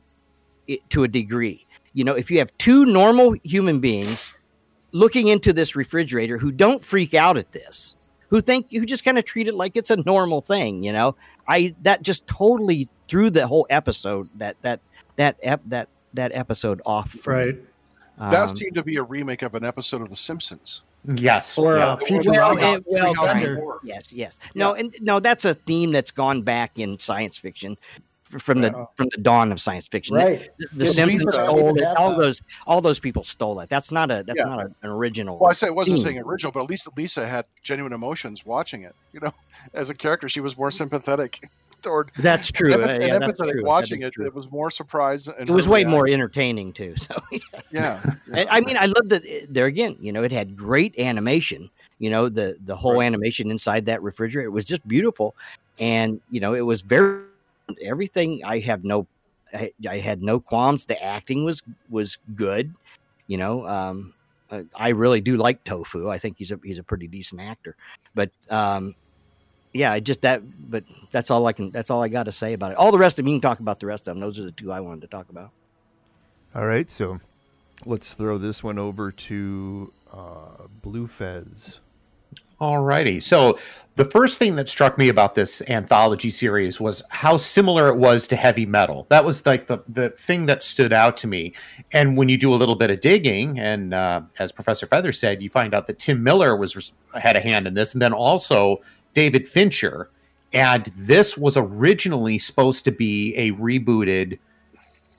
i- 0.68 0.78
to 0.90 1.04
a 1.04 1.08
degree 1.08 1.66
you 1.94 2.04
know 2.04 2.14
if 2.14 2.30
you 2.30 2.38
have 2.38 2.50
two 2.58 2.84
normal 2.86 3.34
human 3.44 3.80
beings 3.80 4.34
looking 4.92 5.28
into 5.28 5.52
this 5.52 5.76
refrigerator 5.76 6.38
who 6.38 6.50
don't 6.50 6.84
freak 6.84 7.14
out 7.14 7.36
at 7.36 7.52
this 7.52 7.94
who 8.30 8.40
think 8.40 8.66
who 8.72 8.84
just 8.86 9.04
kind 9.04 9.18
of 9.18 9.24
treat 9.24 9.48
it 9.48 9.54
like 9.54 9.76
it's 9.76 9.90
a 9.90 9.96
normal 10.04 10.40
thing 10.40 10.82
you 10.82 10.92
know 10.92 11.14
i 11.48 11.74
that 11.82 12.02
just 12.02 12.26
totally 12.26 12.88
threw 13.08 13.30
the 13.30 13.46
whole 13.46 13.66
episode 13.70 14.28
that 14.36 14.56
that 14.62 14.80
that 15.16 15.36
ep, 15.42 15.60
that 15.66 15.88
that 16.14 16.30
episode 16.34 16.80
off 16.86 17.10
for 17.10 17.34
me. 17.36 17.44
right. 17.44 17.56
That 18.18 18.48
Um, 18.48 18.56
seemed 18.56 18.74
to 18.74 18.82
be 18.82 18.96
a 18.96 19.02
remake 19.02 19.42
of 19.42 19.54
an 19.54 19.64
episode 19.64 20.00
of 20.02 20.08
The 20.08 20.16
Simpsons. 20.16 20.82
Yes. 21.14 21.56
Or 21.56 21.76
yeah. 21.76 21.90
uh, 21.90 21.96
future 21.98 22.32
well, 22.32 22.56
Futurama. 22.56 22.76
it- 22.78 22.84
well, 22.88 23.14
Futurama. 23.14 23.26
kind 23.26 23.44
Thunder. 23.46 23.72
of. 23.74 23.78
yes, 23.84 24.12
yes. 24.12 24.38
No, 24.56 24.74
and 24.74 24.92
no, 25.00 25.20
that's 25.20 25.44
a 25.44 25.54
theme 25.54 25.92
that's 25.92 26.10
gone 26.10 26.42
back 26.42 26.72
in 26.80 26.98
science 26.98 27.38
fiction 27.38 27.76
f- 27.80 28.00
from 28.38 28.60
the 28.60 28.68
Yeah. 28.70 28.84
from 28.96 29.08
the 29.10 29.18
dawn 29.22 29.52
of 29.52 29.60
science 29.60 29.88
fiction. 29.88 30.16
Right. 30.16 30.50
The, 30.58 30.66
the 30.72 30.84
Did 30.84 30.92
Simpsons 30.94 31.34
stole 31.34 31.76
it. 31.76 31.84
All 31.96 32.10
that? 32.10 32.18
those 32.18 32.40
all 32.66 32.80
those 32.80 33.00
people 33.00 33.24
stole 33.24 33.58
it. 33.60 33.68
That's 33.68 33.90
not 33.90 34.10
a 34.10 34.22
that's 34.26 34.36
Yeah. 34.38 34.44
not 34.44 34.60
a, 34.60 34.64
an 34.82 34.90
original. 34.90 35.38
Well, 35.38 35.50
I 35.50 35.54
say 35.54 35.66
it 35.68 35.74
wasn't 35.74 35.98
theme. 35.98 36.04
saying 36.06 36.18
original, 36.20 36.52
but 36.52 36.62
at 36.62 36.68
least 36.70 36.88
Lisa 36.96 37.26
had 37.26 37.46
genuine 37.62 37.92
emotions 37.92 38.44
watching 38.44 38.82
it. 38.82 38.94
You 39.12 39.20
know, 39.20 39.32
as 39.74 39.90
a 39.90 39.94
character, 39.94 40.28
she 40.28 40.40
was 40.40 40.56
more 40.58 40.70
sympathetic 40.70 41.40
toward. 41.82 42.10
That's 42.18 42.50
true. 42.52 42.74
Uh, 42.74 42.78
empathetic 42.88 43.06
yeah, 43.08 43.18
that's 43.18 43.38
true. 43.50 43.64
watching 43.64 44.00
That 44.00 44.06
it, 44.06 44.08
is 44.08 44.12
true. 44.14 44.26
it 44.26 44.34
was 44.34 44.50
more 44.50 44.70
surprise. 44.70 45.28
It 45.28 45.48
was 45.48 45.66
way 45.68 45.80
reaction. 45.80 45.90
more 45.90 46.08
entertaining 46.08 46.72
too. 46.72 46.94
So 47.06 47.14
Yeah, 47.70 48.00
I, 48.34 48.46
I 48.50 48.60
mean, 48.62 48.76
I 48.76 48.86
love 48.86 49.08
that 49.10 49.22
uh, 49.24 49.46
there 49.48 49.66
again. 49.66 49.96
You 50.00 50.12
know, 50.12 50.22
it 50.22 50.32
had 50.32 50.56
great 50.56 50.98
animation. 50.98 51.70
You 51.98 52.10
know, 52.10 52.28
the 52.28 52.56
the 52.64 52.76
whole 52.76 52.98
Right. 52.98 53.06
animation 53.06 53.50
inside 53.50 53.86
that 53.86 54.02
refrigerator 54.02 54.46
It 54.46 54.52
was 54.52 54.64
just 54.64 54.86
beautiful, 54.86 55.34
and 55.80 56.20
you 56.30 56.40
know, 56.40 56.54
it 56.54 56.60
was 56.62 56.82
very 56.82 57.22
everything. 57.82 58.42
I 58.44 58.58
have 58.60 58.84
no, 58.84 59.06
I, 59.52 59.72
I 59.88 59.98
had 59.98 60.22
no 60.22 60.40
qualms. 60.40 60.86
The 60.86 61.02
acting 61.02 61.44
was 61.44 61.62
was 61.88 62.18
good. 62.34 62.74
You 63.26 63.36
know, 63.38 63.66
um, 63.66 64.14
uh, 64.50 64.62
I 64.74 64.90
really 64.90 65.20
do 65.20 65.36
like 65.36 65.64
Tofu. 65.64 66.08
I 66.08 66.18
think 66.18 66.38
he's 66.38 66.50
a 66.50 66.60
he's 66.62 66.78
a 66.78 66.82
pretty 66.82 67.06
decent 67.06 67.40
actor. 67.40 67.76
But 68.14 68.30
um, 68.50 68.94
yeah, 69.72 69.92
I 69.92 70.00
just 70.00 70.22
that. 70.22 70.42
But 70.70 70.84
that's 71.10 71.30
all 71.30 71.46
I 71.46 71.52
can. 71.52 71.70
That's 71.70 71.90
all 71.90 72.02
I 72.02 72.08
got 72.08 72.24
to 72.24 72.32
say 72.32 72.52
about 72.52 72.72
it. 72.72 72.78
All 72.78 72.92
the 72.92 72.98
rest 72.98 73.18
of 73.18 73.26
you 73.26 73.34
can 73.34 73.40
talk 73.40 73.60
about 73.60 73.80
the 73.80 73.86
rest 73.86 74.08
of 74.08 74.14
them. 74.14 74.20
Those 74.20 74.38
are 74.38 74.44
the 74.44 74.52
two 74.52 74.72
I 74.72 74.80
wanted 74.80 75.02
to 75.02 75.06
talk 75.08 75.28
about. 75.28 75.50
All 76.54 76.66
right, 76.66 76.88
so 76.88 77.20
let's 77.84 78.14
throw 78.14 78.38
this 78.38 78.64
one 78.64 78.78
over 78.78 79.12
to 79.12 79.92
uh, 80.12 80.66
Bleu 80.82 81.06
Fez. 81.06 81.80
Alrighty. 82.60 83.22
So 83.22 83.58
the 83.94 84.04
first 84.04 84.38
thing 84.38 84.56
that 84.56 84.68
struck 84.68 84.98
me 84.98 85.08
about 85.08 85.34
this 85.34 85.62
anthology 85.68 86.30
series 86.30 86.80
was 86.80 87.02
how 87.10 87.36
similar 87.36 87.88
it 87.88 87.96
was 87.96 88.26
to 88.28 88.36
heavy 88.36 88.66
metal. 88.66 89.06
That 89.10 89.24
was 89.24 89.46
like 89.46 89.66
the, 89.66 89.78
the 89.88 90.10
thing 90.10 90.46
that 90.46 90.62
stood 90.62 90.92
out 90.92 91.16
to 91.18 91.26
me. 91.28 91.52
And 91.92 92.16
when 92.16 92.28
you 92.28 92.36
do 92.36 92.52
a 92.52 92.56
little 92.56 92.74
bit 92.74 92.90
of 92.90 93.00
digging, 93.00 93.58
and 93.58 93.94
uh, 93.94 94.22
as 94.38 94.50
Professor 94.50 94.86
Fether 94.86 95.12
said, 95.12 95.40
you 95.42 95.50
find 95.50 95.72
out 95.72 95.86
that 95.86 95.98
Tim 95.98 96.22
Miller 96.22 96.56
was 96.56 96.92
had 97.14 97.36
a 97.36 97.40
hand 97.40 97.66
in 97.66 97.74
this, 97.74 97.92
and 97.92 98.02
then 98.02 98.12
also 98.12 98.80
David 99.14 99.48
Fincher. 99.48 100.10
And 100.52 100.86
this 100.96 101.36
was 101.36 101.56
originally 101.56 102.38
supposed 102.38 102.84
to 102.84 102.92
be 102.92 103.34
a 103.36 103.52
rebooted 103.52 104.38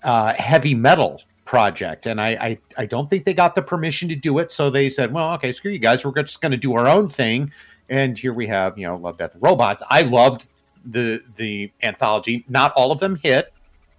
uh, 0.03 0.33
heavy 0.33 0.73
metal 0.73 1.21
project, 1.49 2.05
and 2.05 2.21
I, 2.21 2.29
I 2.29 2.59
I 2.77 2.85
don't 2.85 3.09
think 3.09 3.25
they 3.25 3.33
got 3.33 3.55
the 3.55 3.63
permission 3.63 4.07
to 4.09 4.15
do 4.15 4.37
it. 4.37 4.51
So 4.51 4.69
they 4.69 4.87
said, 4.87 5.11
"Well, 5.11 5.33
okay, 5.33 5.51
screw 5.51 5.71
you 5.71 5.79
guys. 5.79 6.05
We're 6.05 6.11
just 6.21 6.41
going 6.43 6.51
to 6.51 6.57
do 6.57 6.75
our 6.75 6.87
own 6.87 7.09
thing." 7.09 7.51
And 7.89 8.15
here 8.15 8.33
we 8.33 8.45
have, 8.45 8.77
you 8.77 8.85
know, 8.85 8.95
Love, 8.97 9.17
Death, 9.17 9.33
and 9.33 9.41
Robots. 9.41 9.81
I 9.89 10.03
loved 10.03 10.45
the 10.85 11.23
the 11.37 11.71
anthology. 11.81 12.45
Not 12.49 12.71
all 12.73 12.91
of 12.91 12.99
them 12.99 13.15
hit. 13.15 13.51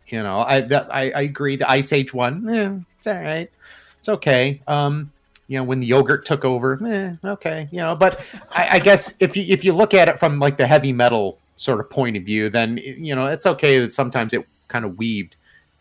You 0.06 0.22
know, 0.22 0.44
I 0.46 0.60
that, 0.60 0.94
I, 0.94 1.10
I 1.10 1.22
agree. 1.22 1.56
The 1.56 1.68
Ice 1.68 1.92
Age 1.92 2.14
one, 2.14 2.48
eh, 2.48 2.70
it's 2.98 3.08
all 3.08 3.14
right. 3.14 3.50
It's 3.98 4.08
okay. 4.08 4.62
Um, 4.68 5.10
you 5.48 5.58
know, 5.58 5.64
when 5.64 5.80
the 5.80 5.86
yogurt 5.88 6.24
took 6.24 6.44
over, 6.44 6.78
eh, 6.86 7.16
okay. 7.24 7.66
You 7.72 7.78
know, 7.78 7.96
but 7.96 8.20
I, 8.52 8.76
I 8.76 8.78
guess 8.78 9.12
if 9.18 9.36
you 9.36 9.44
if 9.48 9.64
you 9.64 9.72
look 9.72 9.92
at 9.92 10.06
it 10.06 10.20
from 10.20 10.38
like 10.38 10.56
the 10.56 10.68
heavy 10.68 10.92
metal 10.92 11.36
sort 11.56 11.80
of 11.80 11.90
point 11.90 12.16
of 12.16 12.22
view, 12.22 12.48
then 12.48 12.76
you 12.76 13.16
know 13.16 13.26
it's 13.26 13.46
okay 13.46 13.80
that 13.80 13.92
sometimes 13.92 14.34
it 14.34 14.46
kind 14.68 14.84
of 14.84 14.96
weaved 14.98 15.34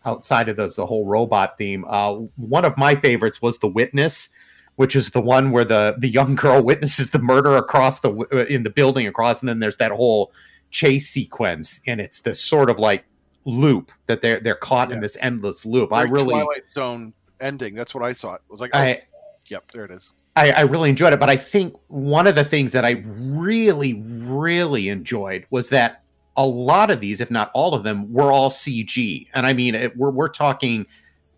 outside 0.04 0.48
of 0.48 0.56
those, 0.56 0.76
the 0.76 0.86
whole 0.86 1.06
robot 1.06 1.58
theme. 1.58 1.84
Uh, 1.88 2.14
one 2.36 2.64
of 2.64 2.76
my 2.76 2.94
favorites 2.94 3.42
was 3.42 3.58
The 3.58 3.68
Witness, 3.68 4.30
which 4.76 4.96
is 4.96 5.10
the 5.10 5.20
one 5.20 5.50
where 5.50 5.64
the 5.64 5.96
the 5.98 6.08
young 6.08 6.34
girl 6.34 6.62
witnesses 6.64 7.10
the 7.10 7.18
murder 7.18 7.56
across 7.56 8.00
the 8.00 8.10
uh, 8.32 8.46
in 8.46 8.62
the 8.62 8.70
building 8.70 9.06
across, 9.06 9.40
and 9.40 9.48
then 9.48 9.58
there's 9.58 9.76
that 9.78 9.92
whole 9.92 10.32
chase 10.70 11.08
sequence, 11.08 11.80
and 11.86 12.00
it's 12.00 12.20
this 12.20 12.40
sort 12.40 12.70
of 12.70 12.78
like 12.78 13.04
loop 13.44 13.92
that 14.06 14.22
they're 14.22 14.40
they're 14.40 14.54
caught 14.54 14.92
in 14.92 15.00
this 15.00 15.16
endless 15.20 15.66
loop. 15.66 15.92
I 15.92 16.02
really 16.02 16.34
Twilight 16.34 16.70
Zone 16.70 17.12
ending. 17.40 17.74
That's 17.74 17.94
what 17.94 18.04
I 18.04 18.12
thought. 18.12 18.40
It 18.40 18.50
was 18.50 18.60
like, 18.60 18.70
oh, 18.74 18.78
I, 18.78 19.02
yep, 19.46 19.70
there 19.72 19.84
it 19.84 19.90
is. 19.90 20.14
I, 20.36 20.52
I 20.52 20.60
really 20.62 20.88
enjoyed 20.88 21.12
it, 21.12 21.20
but 21.20 21.28
I 21.28 21.36
think 21.36 21.76
one 21.88 22.26
of 22.26 22.34
the 22.34 22.44
things 22.44 22.72
that 22.72 22.84
I 22.84 23.02
really, 23.06 24.00
really 24.04 24.88
enjoyed 24.88 25.44
was 25.50 25.68
that 25.70 25.99
a 26.40 26.46
lot 26.46 26.90
of 26.90 27.00
these, 27.00 27.20
if 27.20 27.30
not 27.30 27.50
all 27.54 27.74
of 27.74 27.82
them, 27.82 28.12
were 28.12 28.32
all 28.32 28.50
CG, 28.50 29.28
and 29.34 29.46
I 29.46 29.52
mean, 29.52 29.74
it, 29.74 29.96
we're 29.96 30.10
we're 30.10 30.28
talking 30.28 30.86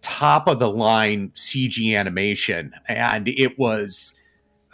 top 0.01 0.49
of 0.49 0.59
the 0.59 0.69
line 0.69 1.31
CG 1.35 1.97
animation, 1.97 2.73
and 2.89 3.29
it 3.29 3.59
was, 3.59 4.15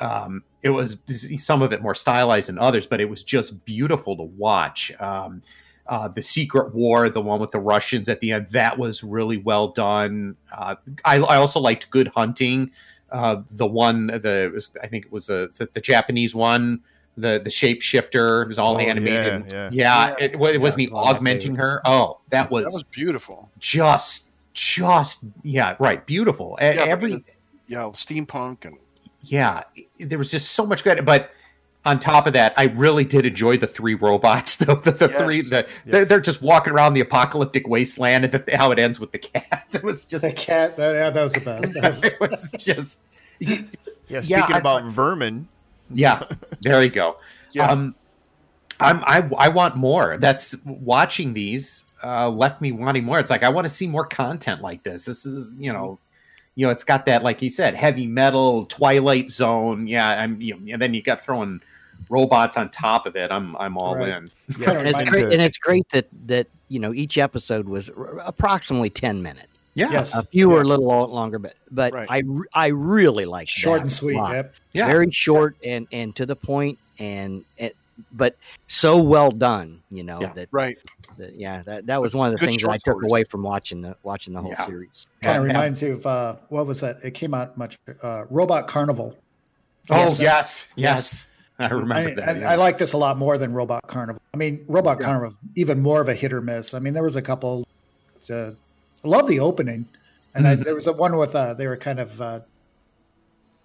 um, 0.00 0.44
it 0.62 0.70
was 0.70 0.98
some 1.36 1.62
of 1.62 1.72
it 1.72 1.82
more 1.82 1.94
stylized 1.94 2.48
than 2.48 2.58
others, 2.58 2.86
but 2.86 3.00
it 3.00 3.06
was 3.08 3.24
just 3.24 3.64
beautiful 3.64 4.16
to 4.16 4.22
watch. 4.22 4.92
Um, 5.00 5.42
uh, 5.86 6.08
the 6.08 6.22
Secret 6.22 6.74
War, 6.74 7.08
the 7.08 7.22
one 7.22 7.40
with 7.40 7.50
the 7.50 7.60
Russians 7.60 8.10
at 8.10 8.20
the 8.20 8.32
end, 8.32 8.48
that 8.50 8.78
was 8.78 9.02
really 9.02 9.38
well 9.38 9.68
done. 9.68 10.36
Uh, 10.52 10.76
I, 11.04 11.16
I 11.16 11.36
also 11.36 11.60
liked 11.60 11.88
Good 11.90 12.08
Hunting 12.08 12.70
uh, 13.10 13.42
the 13.50 13.66
one 13.66 14.08
the 14.08 14.50
was, 14.52 14.74
I 14.82 14.86
think 14.86 15.06
it 15.06 15.12
was 15.12 15.26
the, 15.26 15.50
the, 15.56 15.68
the 15.72 15.80
Japanese 15.80 16.34
one 16.34 16.80
the 17.20 17.40
the 17.42 17.50
shapeshifter 17.50 18.46
was 18.48 18.58
all 18.58 18.76
Oh, 18.76 18.80
animated 18.80 19.46
yeah, 19.46 19.70
yeah. 19.72 20.08
yeah, 20.10 20.14
it, 20.18 20.38
wa- 20.38 20.48
it 20.48 20.60
wasn't 20.60 20.80
he 20.82 20.86
one 20.88 21.02
of 21.02 21.06
my 21.06 21.16
augmenting 21.16 21.54
her 21.56 21.80
oh 21.84 22.20
that 22.30 22.50
was, 22.50 22.64
That 22.64 22.72
was 22.72 22.82
beautiful. 22.84 23.50
just 23.58 24.30
just 24.54 25.24
yeah 25.42 25.76
right 25.78 26.06
beautiful 26.06 26.56
Yeah, 26.60 26.84
every 26.86 27.24
Yeah, 27.66 27.80
steampunk 27.92 28.64
and 28.64 28.76
yeah 29.22 29.62
there 29.98 30.18
was 30.18 30.30
just 30.30 30.52
so 30.52 30.64
much 30.66 30.82
good 30.84 31.04
but 31.04 31.30
on 31.84 31.98
top 32.00 32.26
of 32.26 32.32
that 32.32 32.52
i 32.56 32.64
really 32.64 33.04
did 33.04 33.24
enjoy 33.24 33.56
the 33.56 33.66
three 33.66 33.94
robots 33.94 34.56
the, 34.62 34.74
the, 34.76 34.90
the 34.90 35.08
three 35.08 35.42
Yes, 35.42 35.68
they're, 35.86 36.04
they're 36.04 36.20
just 36.20 36.42
walking 36.42 36.72
around 36.72 36.94
the 36.94 37.00
apocalyptic 37.00 37.66
wasteland 37.68 38.24
and 38.24 38.32
the, 38.32 38.56
how 38.56 38.70
it 38.72 38.78
ends 38.78 38.98
with 39.00 39.12
the 39.12 39.18
cat 39.18 39.66
it 39.72 39.82
was 39.84 40.04
just 40.04 40.24
The 40.24 40.32
cat. 40.32 40.76
That, 40.76 40.92
yeah, 40.94 41.10
that 41.10 41.22
was 41.22 41.32
the 41.32 41.40
best. 41.40 42.04
It 42.04 42.20
was 42.20 42.52
just 42.58 43.00
Yeah, 43.40 43.60
Yeah, 44.08 44.20
speaking 44.22 44.54
I- 44.56 44.58
about 44.58 44.84
vermin, 44.90 45.48
yeah 45.92 46.22
there 46.62 46.82
you 46.82 46.90
go 46.90 47.16
yeah, 47.52 47.66
Um, 47.70 47.94
I'm 48.80 49.02
I 49.04 49.28
I 49.38 49.48
want 49.48 49.74
more. 49.76 50.18
That's 50.18 50.54
watching 50.64 51.32
these 51.34 51.84
uh, 52.04 52.28
left 52.30 52.60
me 52.60 52.70
wanting 52.72 53.04
more. 53.04 53.18
It's 53.18 53.30
like 53.30 53.42
I 53.42 53.48
want 53.48 53.66
to 53.66 53.72
see 53.72 53.86
more 53.88 54.04
content 54.06 54.60
like 54.60 54.82
this. 54.84 55.06
This 55.06 55.24
is 55.26 55.56
you 55.58 55.72
know, 55.72 55.98
you 56.54 56.66
know, 56.66 56.70
it's 56.70 56.84
got 56.84 57.06
that 57.06 57.24
like 57.24 57.40
you 57.42 57.50
said, 57.50 57.74
heavy 57.74 58.06
metal, 58.06 58.66
Twilight 58.66 59.30
Zone. 59.30 59.86
Yeah, 59.88 60.06
I'm. 60.08 60.40
You 60.40 60.58
know, 60.60 60.74
and 60.74 60.82
then 60.82 60.92
you 60.94 61.02
got 61.02 61.22
throwing 61.22 61.60
robots 62.10 62.56
on 62.56 62.70
top 62.70 63.06
of 63.06 63.16
it. 63.16 63.32
I'm 63.32 63.56
I'm 63.56 63.76
all 63.78 63.96
Right. 63.96 64.10
in. 64.18 64.30
yeah, 64.58 64.72
And 64.78 64.86
it's 64.88 65.02
great, 65.10 65.24
and 65.32 65.42
it's 65.42 65.58
great 65.58 65.88
that 65.88 66.06
that 66.26 66.46
you 66.68 66.78
know 66.78 66.92
each 66.92 67.16
episode 67.18 67.66
was 67.68 67.90
r- 67.90 68.18
approximately 68.20 68.90
ten 68.90 69.22
minutes. 69.22 69.57
Yeah, 69.74 69.90
Yes. 69.92 70.14
A 70.14 70.22
few 70.24 70.48
were 70.48 70.62
a 70.62 70.64
little 70.64 70.86
longer, 70.86 71.38
but 71.38 71.54
but 71.70 71.92
Right. 71.92 72.08
I 72.10 72.22
I 72.52 72.66
really 72.68 73.26
like 73.26 73.48
Short 73.48 73.80
and 73.82 73.92
sweet. 73.92 74.16
Yep. 74.16 74.54
yeah. 74.72 74.86
very 74.86 75.10
short 75.10 75.56
and 75.64 75.86
and 75.92 76.14
to 76.16 76.26
the 76.26 76.34
point 76.36 76.78
and, 76.98 77.44
and 77.58 77.72
but 78.12 78.36
so 78.66 78.96
well 79.00 79.30
done. 79.30 79.80
You 79.90 80.02
know 80.04 80.20
Yeah. 80.20 80.32
that, 80.34 80.48
right. 80.50 80.76
that 81.18 81.34
yeah 81.36 81.62
that 81.64 81.86
that 81.86 82.00
was 82.02 82.14
one 82.14 82.26
of 82.28 82.32
the 82.32 82.38
Good 82.38 82.46
things 82.46 82.62
that 82.62 82.70
I 82.70 82.78
took 82.78 83.02
away 83.04 83.24
from 83.24 83.42
watching 83.42 83.82
the 83.82 83.96
watching 84.02 84.34
the 84.34 84.40
whole 84.40 84.50
Yeah. 84.50 84.66
series. 84.66 85.06
Kind 85.22 85.38
of 85.38 85.44
Yeah. 85.44 85.48
reminds 85.52 85.82
you 85.82 85.92
of 85.94 86.06
uh, 86.06 86.36
what 86.48 86.66
was 86.66 86.80
that? 86.80 86.98
It 87.04 87.12
came 87.12 87.34
out 87.34 87.56
much. 87.56 87.78
Uh, 88.02 88.24
Robot 88.30 88.66
Carnival. 88.66 89.16
Oh 89.90 89.96
Yes. 89.96 90.20
yes, 90.20 90.68
yes. 90.76 91.26
I 91.60 91.68
remember 91.68 92.10
I, 92.10 92.14
that. 92.14 92.28
I, 92.28 92.32
yeah. 92.40 92.50
I 92.52 92.54
like 92.54 92.78
this 92.78 92.92
a 92.92 92.96
lot 92.98 93.16
more 93.18 93.36
than 93.38 93.52
Robot 93.52 93.86
Carnival. 93.88 94.22
I 94.32 94.36
mean, 94.36 94.64
Robot 94.68 95.00
Carnival 95.00 95.36
even 95.56 95.80
more 95.80 96.00
of 96.00 96.08
a 96.08 96.14
hit 96.14 96.32
or 96.32 96.40
miss. 96.40 96.72
I 96.74 96.78
mean, 96.78 96.94
there 96.94 97.02
was 97.02 97.16
a 97.16 97.22
couple. 97.22 97.66
Uh, 98.30 98.50
I 99.04 99.08
love 99.08 99.26
the 99.28 99.40
opening, 99.40 99.88
and 100.34 100.46
I, 100.48 100.56
Mhm. 100.56 100.64
there 100.64 100.74
was 100.74 100.86
a 100.86 100.92
one 100.92 101.16
with 101.16 101.34
uh, 101.34 101.54
they 101.54 101.66
were 101.66 101.76
kind 101.76 102.00
of. 102.00 102.20
Uh, 102.20 102.40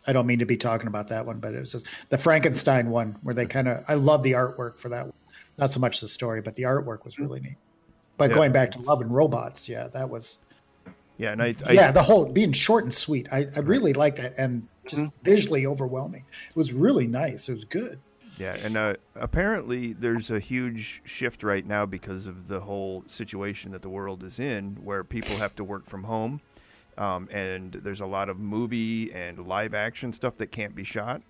I 0.06 0.12
don't 0.14 0.28
mean 0.28 0.40
to 0.40 0.46
be 0.46 0.58
talking 0.58 0.88
about 0.88 1.08
that 1.10 1.26
one, 1.26 1.40
but 1.40 1.54
it 1.54 1.60
was 1.60 1.72
just 1.72 1.88
the 2.10 2.18
Frankenstein 2.18 2.90
one 2.90 3.18
where 3.24 3.34
they 3.34 3.46
kind 3.46 3.68
of. 3.68 3.84
I 3.88 3.94
love 3.96 4.22
the 4.24 4.34
artwork 4.34 4.78
for 4.80 4.90
that 4.90 5.06
one. 5.06 5.14
Not 5.58 5.72
so 5.72 5.80
much 5.80 6.02
the 6.02 6.08
story, 6.08 6.42
but 6.42 6.56
the 6.56 6.64
artwork 6.64 7.06
was 7.06 7.20
really 7.20 7.40
neat. 7.40 7.58
But 8.18 8.30
Yeah. 8.30 8.36
going 8.36 8.52
back 8.52 8.72
to 8.72 8.82
Love 8.82 9.02
and 9.02 9.14
Robots, 9.14 9.68
yeah, 9.70 9.88
that 9.94 10.10
was 10.10 10.38
yeah, 11.18 11.32
and 11.32 11.42
I, 11.42 11.56
I 11.66 11.72
yeah, 11.72 11.92
the 11.92 12.04
whole 12.04 12.32
being 12.32 12.52
short 12.52 12.84
and 12.84 12.94
sweet. 12.94 13.28
I, 13.32 13.48
I 13.56 13.60
really 13.60 13.94
liked 13.94 14.20
it 14.20 14.34
and 14.38 14.68
just 14.88 15.02
Mm-hmm. 15.02 15.24
visually 15.24 15.66
overwhelming. 15.66 16.26
It 16.50 16.56
was 16.56 16.74
really 16.74 17.08
nice. 17.08 17.48
It 17.48 17.54
was 17.54 17.64
good. 17.66 18.00
Yeah, 18.38 18.58
and 18.64 18.76
uh, 18.76 18.96
apparently 19.16 19.94
there's 19.94 20.32
a 20.32 20.40
huge 20.40 21.02
shift 21.06 21.44
right 21.44 21.66
now 21.66 21.86
because 21.86 22.26
of 22.26 22.48
the 22.48 22.62
whole 22.62 23.04
situation 23.08 23.72
that 23.72 23.82
the 23.82 23.90
world 23.90 24.24
is 24.24 24.40
in, 24.40 24.78
where 24.84 25.04
people 25.04 25.38
have 25.38 25.56
to 25.58 25.64
work 25.64 25.86
from 25.86 26.04
home, 26.04 26.42
um, 26.98 27.30
and 27.32 27.74
there's 27.74 28.02
a 28.02 28.06
lot 28.06 28.30
of 28.30 28.40
movie 28.40 29.14
and 29.14 29.48
live 29.48 29.74
action 29.74 30.12
stuff 30.14 30.38
that 30.38 30.48
can't 30.48 30.76
be 30.76 30.84
shot. 30.84 31.22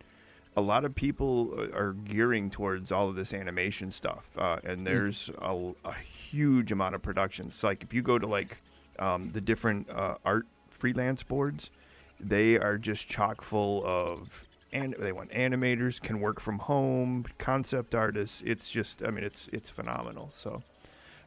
A 0.56 0.62
lot 0.62 0.86
of 0.86 0.96
people 0.96 1.54
uh, 1.58 1.78
are 1.78 1.94
gearing 1.94 2.50
towards 2.50 2.92
all 2.92 3.10
of 3.10 3.16
this 3.16 3.34
animation 3.34 3.92
stuff, 3.92 4.30
uh, 4.38 4.60
and 4.64 4.88
there's 4.88 5.30
a, 5.42 5.72
a 5.84 5.94
huge 5.94 6.72
amount 6.72 6.96
of 6.96 7.02
productions. 7.02 7.62
like 7.64 7.84
if 7.84 7.94
you 7.94 8.02
go 8.02 8.18
to 8.18 8.28
like 8.28 8.62
um, 9.00 9.28
the 9.30 9.42
different 9.42 9.90
uh, 9.90 10.16
art 10.24 10.46
freelance 10.70 11.24
boards, 11.24 11.70
they 12.20 12.58
are 12.58 12.78
just 12.78 13.08
chock 13.10 13.42
full 13.42 13.86
of 13.86 14.44
and 14.74 14.96
they 15.00 15.12
want 15.12 15.32
animators 15.32 16.02
can 16.02 16.20
work 16.20 16.40
from 16.40 16.60
home 16.60 17.26
concept 17.38 17.96
artists. 17.96 18.44
It's 18.46 18.70
just 18.70 19.04
i 19.04 19.10
mean 19.10 19.24
it's 19.24 19.48
it's 19.54 19.70
phenomenal. 19.70 20.32
So 20.36 20.62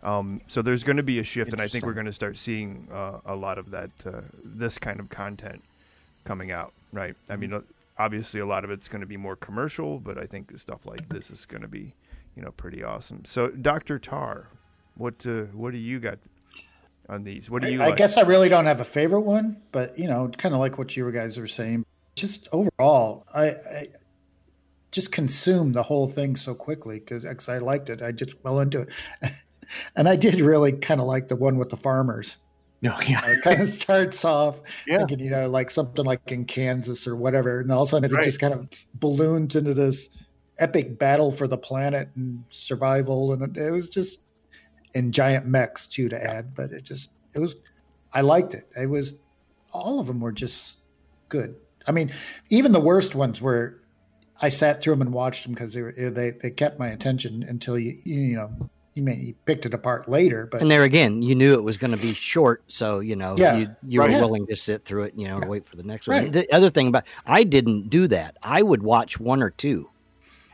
um, 0.03 0.43
so 0.47 0.61
there's 0.61 0.85
going 0.85 0.99
to 0.99 1.03
be 1.03 1.19
a 1.19 1.25
shift 1.25 1.53
and 1.53 1.61
i 1.61 1.67
think 1.67 1.87
we're 1.87 1.95
going 1.95 2.07
to 2.07 2.13
start 2.13 2.37
seeing 2.37 2.87
uh, 2.93 3.19
a 3.25 3.35
lot 3.35 3.59
of 3.59 3.71
that 3.71 3.91
uh, 4.05 4.21
this 4.45 4.79
kind 4.79 5.01
of 5.01 5.09
content 5.09 5.63
coming 6.25 6.51
out 6.51 6.73
right? 6.93 7.17
I 7.31 7.37
mean 7.37 7.53
uh, 7.55 7.63
obviously 7.99 8.41
a 8.41 8.47
lot 8.47 8.65
of 8.65 8.71
it's 8.71 8.89
going 8.89 9.01
to 9.01 9.07
be 9.07 9.17
more 9.17 9.37
commercial 9.37 9.99
but 9.99 10.19
i 10.19 10.27
think 10.27 10.57
stuff 10.59 10.85
like 10.85 11.09
this 11.09 11.31
is 11.31 11.47
going 11.47 11.63
to 11.63 11.69
be 11.69 11.95
you 12.37 12.43
know 12.43 12.51
pretty 12.53 12.85
awesome. 12.85 13.25
So 13.25 13.49
dr 13.49 13.99
tarr 14.01 14.49
what 14.97 15.27
uh, 15.27 15.45
what 15.53 15.73
do 15.73 15.79
you 15.79 15.99
got 15.99 16.19
on 17.09 17.25
these? 17.25 17.51
What 17.51 17.63
do 17.63 17.71
you 17.71 17.83
I, 17.83 17.87
I 17.87 17.95
guess 17.95 18.17
I 18.17 18.23
really 18.23 18.49
don't 18.49 18.67
have 18.67 18.81
a 18.81 18.85
favorite 18.85 19.21
one, 19.21 19.57
but 19.73 19.99
you 19.99 20.09
know, 20.09 20.29
kind 20.37 20.55
of 20.55 20.61
like 20.61 20.79
what 20.79 20.97
you 20.97 21.11
guys 21.13 21.39
were 21.39 21.47
saying. 21.47 21.85
Just 22.17 22.49
overall, 22.51 23.27
I, 23.35 23.47
I 23.51 23.89
just 24.91 25.13
consumed 25.13 25.75
the 25.75 25.83
whole 25.83 26.09
thing 26.09 26.35
so 26.35 26.55
quickly 26.55 26.99
because 27.01 27.49
I 27.49 27.59
liked 27.59 27.91
it. 27.91 28.01
I 28.03 28.13
just 28.13 28.41
fell 28.43 28.61
into 28.61 28.81
it, 28.83 28.89
and 29.97 30.09
I 30.09 30.17
did 30.17 30.41
really 30.41 30.73
kind 30.73 31.01
of 31.01 31.07
like 31.07 31.29
the 31.29 31.37
one 31.37 31.59
with 31.59 31.69
the 31.69 31.77
farmers. 31.77 32.39
no, 32.83 32.97
yeah. 33.07 33.21
It 33.27 33.43
kind 33.43 33.61
of 33.61 33.69
starts 33.83 34.25
off 34.25 34.61
Yeah. 34.87 34.99
thinking, 34.99 35.21
you 35.21 35.31
know, 35.31 35.49
like 35.49 35.71
something 35.71 36.05
like 36.07 36.33
in 36.33 36.47
Kansas 36.47 37.07
or 37.07 37.17
whatever, 37.17 37.61
and 37.61 37.71
all 37.71 37.83
of 37.83 37.89
a 37.89 37.91
sudden 37.91 38.11
it 38.11 38.15
Right. 38.15 38.25
just 38.25 38.41
kind 38.41 38.55
of 38.55 38.69
balloons 38.95 39.55
into 39.55 39.75
this 39.75 40.09
epic 40.59 40.99
battle 40.99 41.31
for 41.31 41.47
the 41.47 41.59
planet 41.59 42.09
and 42.17 42.43
survival, 42.49 43.33
and 43.35 43.57
it, 43.59 43.71
was 43.71 43.91
just 43.91 44.21
and 44.95 45.13
giant 45.13 45.47
mechs 45.47 45.87
too 45.87 46.09
to 46.09 46.23
add, 46.25 46.55
but 46.55 46.73
it 46.73 46.83
just 46.83 47.11
it 47.35 47.41
was 47.41 47.57
I 48.15 48.23
liked 48.23 48.55
it. 48.55 48.67
It 48.75 48.87
was 48.87 49.17
all 49.73 50.01
of 50.01 50.07
them 50.07 50.21
were 50.21 50.33
just 50.33 50.79
good. 51.29 51.57
I 51.87 51.93
mean, 51.93 52.13
even 52.51 52.73
the 52.73 52.81
worst 52.81 53.15
ones 53.15 53.41
were 53.41 53.81
I 54.41 54.49
sat 54.51 54.83
through 54.83 54.95
them 54.95 55.03
and 55.03 55.13
watched 55.13 55.45
them 55.45 55.55
because 55.55 55.73
they 55.73 55.83
were 55.83 55.93
they 55.93 56.31
they 56.43 56.51
kept 56.51 56.79
my 56.79 56.89
attention 56.89 57.43
until 57.43 57.79
you 57.79 57.99
you, 58.05 58.37
know 58.37 58.51
you 58.95 59.03
may 59.03 59.15
you 59.17 59.35
picked 59.45 59.67
it 59.67 59.75
apart 59.75 60.09
later, 60.09 60.49
but 60.51 60.61
And 60.61 60.71
there 60.71 60.83
again, 60.85 61.23
you 61.23 61.35
knew 61.35 61.55
it 61.55 61.63
was 61.65 61.77
going 61.77 61.91
to 61.93 61.97
be 61.99 62.13
short, 62.13 62.63
so 62.67 63.01
you 63.01 63.17
know 63.17 63.37
Yeah, 63.39 63.57
you 63.57 63.69
you 63.87 64.01
right. 64.01 64.07
were 64.09 64.13
Yeah. 64.15 64.21
willing 64.21 64.47
to 64.47 64.57
sit 64.57 64.85
through 64.85 65.05
it, 65.05 65.15
you 65.17 65.29
know, 65.29 65.37
and 65.39 65.49
wait 65.49 65.67
for 65.67 65.77
the 65.77 65.83
next 65.83 66.07
one. 66.09 66.17
Right. 66.19 66.33
The 66.33 66.53
other 66.53 66.71
thing 66.71 66.89
about 66.89 67.05
I 67.27 67.45
didn't 67.45 67.89
do 67.89 68.09
that. 68.09 68.37
I 68.43 68.63
would 68.63 68.83
watch 68.83 69.19
one 69.21 69.43
or 69.43 69.51
two, 69.51 69.89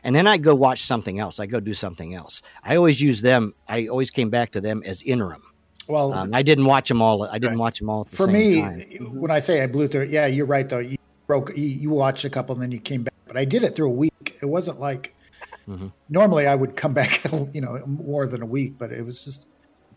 and 0.03 0.15
then 0.15 0.27
I'd 0.27 0.43
go 0.43 0.55
watch 0.55 0.83
something 0.83 1.19
else. 1.19 1.39
I 1.39 1.45
go 1.45 1.59
do 1.59 1.73
something 1.73 2.13
else. 2.13 2.41
I 2.63 2.75
always 2.75 3.01
use 3.01 3.21
them. 3.21 3.53
I 3.67 3.87
always 3.87 4.11
came 4.11 4.29
back 4.29 4.51
to 4.51 4.61
them 4.61 4.83
as 4.85 5.01
interim. 5.01 5.43
well, 5.87 6.13
Um, 6.13 6.33
I 6.33 6.41
didn't 6.43 6.65
watch 6.65 6.87
them 6.87 7.01
all. 7.01 7.23
I 7.23 7.37
didn't 7.39 7.57
watch 7.59 7.79
them 7.79 7.89
all 7.89 8.01
at 8.01 8.11
the 8.11 8.15
for 8.17 8.27
me, 8.27 8.61
time. 8.61 8.79
when 9.11 9.31
I 9.31 9.39
say 9.39 9.61
I 9.61 9.67
blew 9.67 9.87
through 9.89 10.03
it, 10.03 10.09
yeah, 10.09 10.25
you're 10.27 10.45
right 10.45 10.67
though. 10.69 10.79
You 10.79 10.95
broke, 11.27 11.55
you, 11.55 11.63
you 11.65 11.89
watched 11.89 12.25
a 12.25 12.29
couple 12.29 12.53
and 12.53 12.61
then 12.61 12.71
you 12.71 12.79
came 12.79 13.03
back, 13.03 13.13
but 13.25 13.37
I 13.37 13.45
did 13.45 13.63
it 13.63 13.75
through 13.75 13.89
a 13.89 13.93
week. 13.93 14.37
It 14.41 14.45
wasn't 14.45 14.79
like 14.79 15.15
Mhm. 15.67 15.91
normally 16.09 16.45
I 16.47 16.55
would 16.55 16.75
come 16.75 16.93
back, 17.01 17.23
you 17.53 17.61
know, 17.61 17.79
more 17.85 18.25
than 18.25 18.41
a 18.41 18.45
week, 18.45 18.73
but 18.77 18.91
it 18.91 19.05
was 19.05 19.23
just 19.23 19.45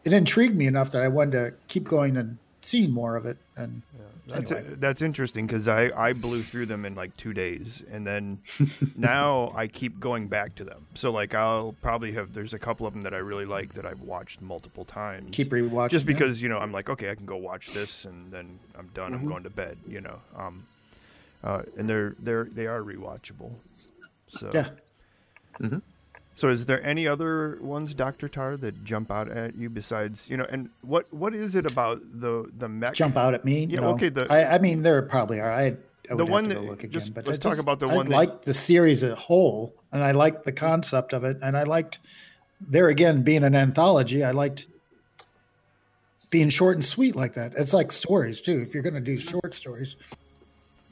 it 0.04 0.12
intrigued 0.12 0.54
me 0.54 0.66
enough 0.66 0.92
that 0.92 1.02
I 1.02 1.08
wanted 1.08 1.32
to 1.32 1.54
keep 1.66 1.88
going 1.88 2.16
and 2.16 2.38
seeing 2.62 2.90
more 2.92 3.16
of 3.16 3.26
it. 3.26 3.38
And 3.56 3.82
That's, 4.28 4.50
Anyway. 4.52 4.74
that's 4.80 5.02
interesting 5.02 5.46
because 5.46 5.66
I, 5.68 5.90
I 5.96 6.12
blew 6.12 6.42
through 6.42 6.66
them 6.66 6.84
in 6.84 6.94
like 6.96 7.16
two 7.16 7.32
days 7.32 7.82
and 7.92 8.04
then 8.06 8.40
now 8.96 9.50
I 9.54 9.66
keep 9.68 9.98
going 10.00 10.26
back 10.28 10.54
to 10.56 10.64
them. 10.64 10.86
So 10.94 11.10
like 11.12 11.34
I'll 11.34 11.74
probably 11.80 12.12
have 12.12 12.32
there's 12.32 12.52
a 12.54 12.58
couple 12.58 12.86
of 12.86 12.92
them 12.92 13.02
that 13.02 13.14
I 13.14 13.18
really 13.18 13.44
like 13.44 13.74
that 13.74 13.86
I've 13.86 14.00
watched 14.00 14.40
multiple 14.42 14.84
times. 14.84 15.30
keep 15.32 15.50
rewatching. 15.50 15.90
just 15.90 16.06
yeah. 16.06 16.12
because 16.12 16.42
you 16.42 16.48
know 16.48 16.58
I'm 16.58 16.72
like 16.72 16.88
okay 16.90 17.10
I 17.10 17.14
can 17.14 17.26
go 17.26 17.36
watch 17.36 17.68
this 17.70 18.04
and 18.04 18.32
then 18.32 18.58
I'm 18.78 18.88
done 18.94 19.14
I'm 19.14 19.20
Mhm. 19.20 19.28
going 19.28 19.42
to 19.44 19.50
bed 19.50 19.78
you 19.88 20.00
know 20.00 20.18
um 20.36 20.64
uh, 21.46 21.62
and 21.78 21.88
they're 21.88 22.14
they're 22.26 22.48
they 22.58 22.66
are 22.66 22.82
rewatchable 22.82 23.50
so 24.28 24.50
Yeah. 24.52 24.68
So, 26.38 26.48
is 26.50 26.66
there 26.66 26.84
any 26.84 27.08
other 27.08 27.58
ones, 27.62 27.94
Doctor 27.94 28.28
Tarr, 28.28 28.58
that 28.58 28.84
jump 28.84 29.10
out 29.10 29.30
at 29.30 29.56
you 29.56 29.70
besides 29.70 30.28
you 30.28 30.36
know? 30.36 30.44
And 30.50 30.68
what 30.84 31.08
what 31.22 31.34
is 31.34 31.54
it 31.54 31.64
about 31.64 32.02
the 32.24 32.50
the 32.58 32.68
mech? 32.68 32.92
Jump 32.92 33.16
out 33.16 33.32
at 33.32 33.42
me? 33.46 33.64
Yeah, 33.64 33.80
no. 33.80 33.90
okay, 33.94 34.10
the- 34.10 34.30
I, 34.30 34.56
I 34.56 34.58
mean, 34.58 34.82
there 34.82 35.00
probably 35.00 35.40
are. 35.40 35.50
I, 35.50 35.62
I 35.62 35.70
would 36.10 36.18
The 36.18 36.24
have 36.24 36.28
one 36.28 36.44
to 36.50 36.54
that- 36.56 36.64
look 36.64 36.80
again, 36.84 36.90
just- 36.92 37.14
but 37.14 37.26
let's 37.26 37.38
I 37.38 37.40
talk 37.40 37.52
just- 37.52 37.62
about 37.62 37.80
the 37.80 37.88
I 37.88 37.94
one 37.96 38.06
that- 38.08 38.12
liked 38.14 38.44
the 38.44 38.52
series 38.52 39.02
as 39.02 39.12
a 39.12 39.16
whole, 39.16 39.72
and 39.92 40.02
I 40.04 40.10
liked 40.10 40.44
the 40.44 40.52
concept 40.52 41.14
of 41.14 41.24
it, 41.24 41.38
and 41.42 41.56
I 41.56 41.62
liked 41.62 42.00
there 42.60 42.88
again 42.88 43.22
being 43.22 43.42
an 43.44 43.54
anthology. 43.54 44.22
I 44.22 44.32
liked 44.32 44.66
being 46.30 46.50
short 46.50 46.74
and 46.76 46.84
sweet 46.84 47.16
like 47.16 47.32
that. 47.34 47.54
It's 47.56 47.72
like 47.72 47.90
stories 47.92 48.42
too. 48.42 48.60
If 48.60 48.74
you're 48.74 48.82
going 48.82 48.94
to 48.94 49.00
do 49.00 49.16
short 49.16 49.54
stories, 49.54 49.96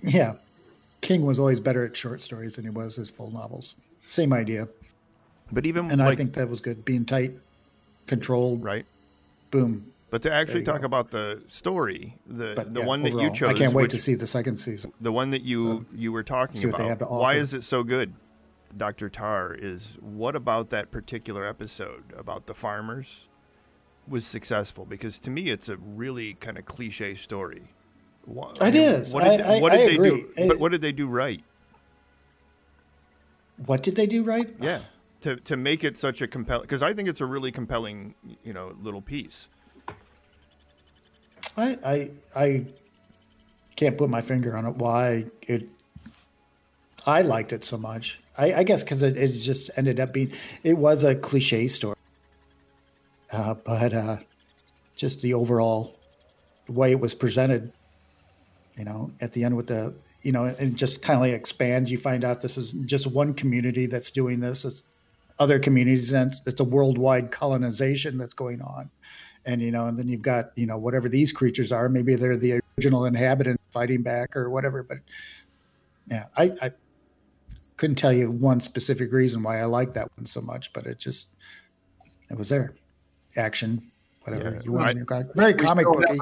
yeah, 0.02 0.36
King 1.04 1.24
was 1.26 1.38
always 1.38 1.60
better 1.60 1.84
at 1.84 1.94
short 1.94 2.20
stories 2.22 2.56
than 2.56 2.64
he 2.64 2.70
was 2.70 2.96
his 2.96 3.10
full 3.10 3.30
novels. 3.30 3.76
Same 4.08 4.32
idea, 4.32 4.68
But 5.52 5.66
even 5.66 5.90
and 5.90 6.00
like 6.00 6.14
I 6.14 6.16
think 6.16 6.32
that 6.34 6.48
was 6.48 6.60
good. 6.60 6.84
Being 6.84 7.04
tight, 7.04 7.32
controlled, 8.06 8.64
right. 8.64 8.86
boom. 9.50 9.92
But 10.10 10.22
to 10.22 10.32
actually 10.32 10.62
talk 10.64 10.80
go. 10.80 10.86
about 10.86 11.10
the 11.10 11.42
story, 11.48 12.16
the 12.26 12.52
But 12.56 12.72
the 12.72 12.80
yeah, 12.80 12.86
one 12.86 13.02
that 13.02 13.10
you 13.12 13.30
chose, 13.32 13.50
I 13.50 13.54
can't 13.54 13.74
wait 13.74 13.84
which- 13.84 13.90
to 13.92 13.98
see 13.98 14.14
the 14.14 14.26
second 14.26 14.56
season. 14.58 14.92
the 15.00 15.12
one 15.12 15.30
that 15.30 15.42
you 15.42 15.70
um, 15.70 15.86
you 15.94 16.10
were 16.12 16.22
talking 16.22 16.56
see 16.56 16.66
what 16.68 16.76
they 16.78 16.84
about. 16.84 17.00
have 17.00 17.08
to 17.08 17.14
Why 17.14 17.34
is 17.34 17.52
it 17.52 17.64
so 17.64 17.82
good, 17.82 18.12
Doctor 18.76 19.08
Tarr? 19.10 19.54
Is 19.54 19.98
what 20.00 20.34
about 20.36 20.70
that 20.70 20.90
particular 20.90 21.44
episode 21.46 22.04
about 22.16 22.46
the 22.46 22.54
farmers 22.54 23.26
was 24.08 24.24
successful? 24.26 24.84
Because 24.86 25.18
to 25.20 25.30
me, 25.30 25.50
it's 25.50 25.68
a 25.68 25.76
really 25.76 26.34
kind 26.34 26.56
of 26.58 26.64
cliche 26.64 27.14
story. 27.14 27.64
What, 28.26 28.60
It 28.62 28.74
is. 28.74 29.12
What 29.12 29.24
did, 29.24 29.40
I- 29.40 29.56
I- 29.56 29.60
what 29.60 29.72
did 29.72 29.80
I 29.82 29.86
they 29.86 29.96
do? 29.96 30.28
But 30.48 30.58
what 30.58 30.72
did 30.72 30.80
they 30.80 30.92
do 30.92 31.06
right? 31.06 31.42
What 33.66 33.82
did 33.82 33.96
they 33.96 34.06
do 34.06 34.22
right? 34.24 34.52
Yeah, 34.60 34.80
to 35.20 35.36
to 35.36 35.56
make 35.56 35.84
it 35.84 35.96
such 35.96 36.20
a 36.22 36.26
compelling. 36.26 36.62
Because 36.62 36.82
I 36.82 36.92
think 36.92 37.08
it's 37.08 37.20
a 37.20 37.26
really 37.26 37.52
compelling, 37.52 38.14
you 38.42 38.52
know, 38.52 38.74
little 38.82 39.00
piece. 39.00 39.46
I, 41.56 41.78
I 41.84 42.10
I 42.34 42.66
can't 43.76 43.96
put 43.96 44.10
my 44.10 44.22
finger 44.22 44.56
on 44.56 44.66
it. 44.66 44.76
Why 44.76 45.26
it? 45.42 45.68
I 47.06 47.22
liked 47.22 47.52
it 47.52 47.64
so 47.64 47.76
much. 47.76 48.20
I, 48.36 48.54
I 48.54 48.62
guess 48.64 48.82
because 48.82 49.02
it, 49.04 49.16
it 49.16 49.32
just 49.32 49.70
ended 49.76 50.00
up 50.00 50.12
being. 50.12 50.32
It 50.64 50.76
was 50.76 51.04
a 51.04 51.14
cliche 51.14 51.68
story, 51.68 51.96
uh, 53.30 53.54
but 53.54 53.94
uh, 53.94 54.16
just 54.96 55.20
the 55.20 55.34
overall 55.34 55.94
way 56.68 56.90
it 56.90 56.98
was 56.98 57.14
presented. 57.14 57.72
You 58.76 58.84
know, 58.84 59.12
at 59.20 59.32
the 59.32 59.44
end 59.44 59.56
with 59.56 59.68
the 59.68 59.94
you 60.22 60.32
know, 60.32 60.44
and 60.46 60.76
just 60.76 61.02
kind 61.02 61.16
of 61.16 61.20
like 61.22 61.32
expand 61.32 61.88
You 61.88 61.98
find 61.98 62.24
out 62.24 62.40
this 62.40 62.56
is 62.56 62.72
just 62.86 63.06
one 63.06 63.34
community 63.34 63.86
that's 63.86 64.10
doing 64.10 64.40
this. 64.40 64.64
It's 64.64 64.84
other 65.38 65.58
communities, 65.58 66.12
and 66.12 66.32
it's, 66.32 66.40
it's 66.46 66.60
a 66.60 66.64
worldwide 66.64 67.30
colonization 67.30 68.18
that's 68.18 68.34
going 68.34 68.62
on 68.62 68.90
and 69.46 69.60
you 69.60 69.70
know, 69.70 69.86
and 69.86 69.98
then 69.98 70.08
you've 70.08 70.22
got 70.22 70.50
you 70.56 70.66
know 70.66 70.78
whatever 70.78 71.08
these 71.08 71.32
creatures 71.32 71.72
are. 71.72 71.88
Maybe 71.88 72.14
they're 72.14 72.36
the 72.36 72.60
original 72.78 73.04
inhabitant 73.04 73.60
fighting 73.70 74.02
back 74.02 74.36
or 74.36 74.50
whatever. 74.50 74.82
But 74.82 74.98
yeah, 76.06 76.26
I, 76.36 76.52
I 76.62 76.72
couldn't 77.76 77.96
tell 77.96 78.12
you 78.12 78.30
one 78.30 78.60
specific 78.60 79.12
reason 79.12 79.42
why 79.42 79.60
I 79.60 79.64
like 79.64 79.94
that 79.94 80.08
one 80.16 80.26
so 80.26 80.40
much, 80.40 80.72
but 80.72 80.86
it 80.86 80.98
just 80.98 81.28
it 82.30 82.38
was 82.38 82.48
there, 82.48 82.74
action, 83.36 83.90
whatever 84.22 84.54
Yeah, 84.56 84.62
you 84.64 84.72
want. 84.72 84.88
I- 84.88 84.92
to 84.94 85.04
call 85.04 85.20
it. 85.20 85.26
Very 85.34 85.54
comic 85.54 85.86
booky. 85.86 86.18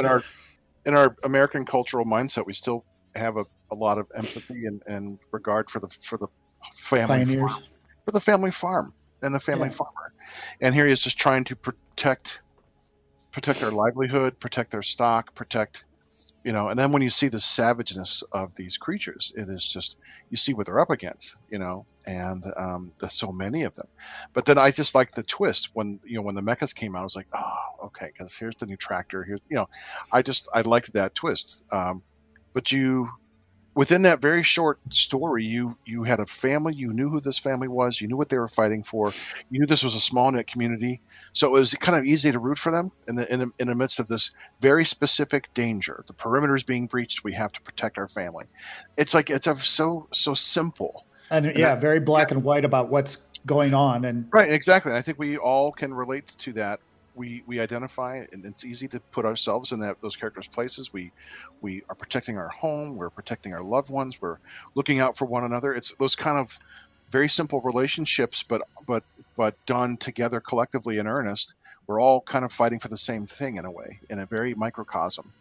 In 0.85 0.95
our 0.95 1.15
American 1.25 1.65
cultural 1.65 2.05
mindset, 2.05 2.47
we 2.47 2.53
still 2.53 2.85
have 3.15 3.37
a, 3.37 3.45
a 3.71 3.75
lot 3.75 3.99
of 3.99 4.09
empathy 4.17 4.67
and, 4.67 4.83
and 4.87 5.19
regard 5.33 5.71
for 5.71 5.81
the 5.81 5.89
for 6.03 6.19
the 6.19 6.29
family 6.75 7.25
Pioneers. 7.25 7.39
farm, 7.51 7.63
for 8.05 8.13
the 8.13 8.21
family 8.21 8.51
farm 8.51 8.95
and 9.23 9.35
the 9.35 9.41
family 9.41 9.69
Yeah. 9.69 9.75
farmer. 9.75 10.13
And 10.61 10.75
here 10.75 10.87
he 10.87 10.93
is 10.93 11.03
just 11.03 11.19
trying 11.19 11.45
to 11.45 11.57
protect 11.57 12.43
protect 13.33 13.61
their 13.61 13.73
livelihood, 13.73 14.39
protect 14.41 14.71
their 14.71 14.83
stock, 14.83 15.35
protect 15.35 15.85
you 16.45 16.53
know. 16.53 16.69
And 16.69 16.79
then 16.79 16.93
when 16.93 17.03
you 17.03 17.11
see 17.11 17.29
the 17.29 17.41
savageness 17.41 18.23
of 18.33 18.55
these 18.55 18.77
creatures, 18.77 19.33
it 19.37 19.49
is 19.49 19.67
just 19.67 19.99
you 20.31 20.37
see 20.37 20.55
what 20.55 20.67
they're 20.67 20.81
up 20.81 20.91
against, 20.91 21.37
you 21.51 21.59
know. 21.59 21.87
And 22.07 22.45
um, 22.57 22.93
there's 23.01 23.15
so 23.15 23.31
many 23.31 23.63
of 23.63 23.75
them. 23.75 23.87
But 24.33 24.45
then 24.45 24.59
I 24.59 24.71
just 24.71 24.95
like 24.95 25.13
the 25.13 25.23
twist 25.23 25.71
when 25.75 26.01
you 26.05 26.17
know 26.17 26.23
when 26.23 26.35
the 26.35 26.43
mechas 26.43 26.75
came 26.75 26.97
out. 26.97 27.01
I 27.01 27.05
was 27.05 27.17
like, 27.17 27.29
oh, 27.35 27.87
okay, 27.87 28.07
because 28.07 28.37
here's 28.37 28.57
the 28.57 28.67
new 28.67 28.77
tractor. 28.77 29.23
Here's 29.23 29.41
you 29.49 29.57
know, 29.57 29.69
I 30.11 30.23
just 30.23 30.49
I 30.55 30.63
liked 30.63 30.93
that 30.95 31.15
twist. 31.15 31.65
Um, 31.73 32.03
but 32.53 32.73
you 32.73 33.09
within 33.75 34.03
that 34.03 34.21
very 34.21 34.43
short 34.43 34.79
story, 34.91 35.45
you 35.45 35.77
you 35.85 36.03
had 36.03 36.21
a 36.21 36.27
family. 36.27 36.75
You 36.75 36.93
knew 36.93 37.09
who 37.09 37.21
this 37.21 37.39
family 37.39 37.69
was. 37.69 38.01
You 38.01 38.09
knew 38.09 38.17
what 38.17 38.29
they 38.29 38.39
were 38.39 38.49
fighting 38.49 38.83
for. 38.83 39.13
You 39.51 39.61
knew 39.61 39.67
this 39.67 39.83
was 39.83 39.95
a 39.95 40.01
small 40.01 40.31
knit 40.31 40.47
community, 40.47 41.01
so 41.33 41.47
it 41.47 41.53
was 41.53 41.75
kind 41.75 41.99
of 41.99 42.05
easy 42.05 42.33
to 42.33 42.39
root 42.39 42.59
for 42.59 42.71
them 42.71 42.91
in 43.09 43.17
the 43.17 43.33
in 43.33 43.41
the, 43.41 43.51
in 43.59 43.69
the 43.69 43.75
midst 43.75 43.99
of 43.99 44.09
this 44.09 44.31
very 44.61 44.85
specific 44.85 45.53
danger. 45.55 46.05
The 46.07 46.13
perimeter 46.13 46.57
is 46.57 46.63
being 46.63 46.87
breached. 46.87 47.25
We 47.25 47.33
have 47.33 47.53
to 47.53 47.63
protect 47.63 47.99
our 47.99 48.09
family. 48.09 48.45
It's 48.97 49.15
like 49.15 49.31
it's 49.31 49.49
so 49.69 50.07
so 50.13 50.35
simple. 50.35 51.07
and 51.31 51.53
yeah, 51.57 51.77
very 51.77 52.01
black 52.01 52.31
and 52.31 52.43
white 52.45 52.65
about 52.65 52.91
what's 52.91 53.19
going 53.47 53.75
on, 53.75 54.05
and 54.05 54.29
Right, 54.33 54.49
exactly. 54.49 54.93
I 54.93 55.01
think 55.01 55.19
we 55.19 55.37
all 55.37 55.73
can 55.73 55.95
relate 55.95 56.29
to 56.39 56.53
that. 56.55 56.81
We 57.15 57.43
we 57.47 57.61
identify, 57.61 58.25
and 58.33 58.45
it's 58.45 58.65
easy 58.65 58.89
to 58.89 59.01
put 59.13 59.25
ourselves 59.27 59.73
in 59.73 59.81
that 59.81 59.97
those 60.01 60.17
characters' 60.17 60.49
places. 60.49 60.91
We 60.93 61.13
we 61.61 61.83
are 61.89 61.95
protecting 61.95 62.39
our 62.39 62.49
home. 62.49 62.97
We're 62.97 63.11
protecting 63.11 63.53
our 63.53 63.63
loved 63.63 63.91
ones. 63.91 64.19
We're 64.21 64.39
looking 64.75 65.01
out 65.01 65.17
for 65.17 65.27
one 65.27 65.45
another. 65.45 65.75
It's 65.75 65.95
those 65.99 66.17
kind 66.17 66.39
of 66.39 66.51
very 67.11 67.29
simple 67.29 67.61
relationships, 67.63 68.45
but 68.49 68.63
but 68.87 69.05
but 69.37 69.55
done 69.67 69.97
together 69.99 70.41
collectively 70.41 70.99
in 70.99 71.07
earnest. 71.07 71.55
We're 71.87 72.01
all 72.01 72.23
kind 72.23 72.45
of 72.45 72.53
fighting 72.53 72.79
for 72.79 72.89
the 72.89 72.99
same 72.99 73.27
thing 73.27 73.57
in 73.57 73.65
a 73.65 73.71
way, 73.73 74.01
in 74.11 74.19
a 74.21 74.27
very 74.27 74.55
microcosm 74.55 75.33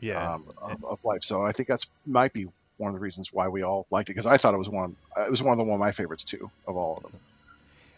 Yeah, 0.00 0.34
um, 0.34 0.48
of, 0.62 0.84
of 0.84 1.00
life. 1.04 1.22
So 1.22 1.42
I 1.42 1.52
think 1.52 1.68
that's 1.68 1.86
might 2.06 2.32
be 2.32 2.46
one 2.78 2.88
of 2.90 2.94
the 2.94 3.00
reasons 3.00 3.30
why 3.32 3.48
we 3.48 3.62
all 3.62 3.86
liked 3.90 4.08
it 4.08 4.14
because 4.14 4.26
I 4.26 4.36
thought 4.36 4.54
it 4.54 4.58
was 4.58 4.70
one. 4.70 4.96
It 5.16 5.30
was 5.30 5.42
one 5.42 5.52
of 5.52 5.58
the 5.58 5.64
one 5.64 5.74
of 5.74 5.80
my 5.80 5.92
favorites 5.92 6.24
too 6.24 6.50
of 6.66 6.76
all 6.76 6.96
of 6.98 7.02
them. 7.02 7.20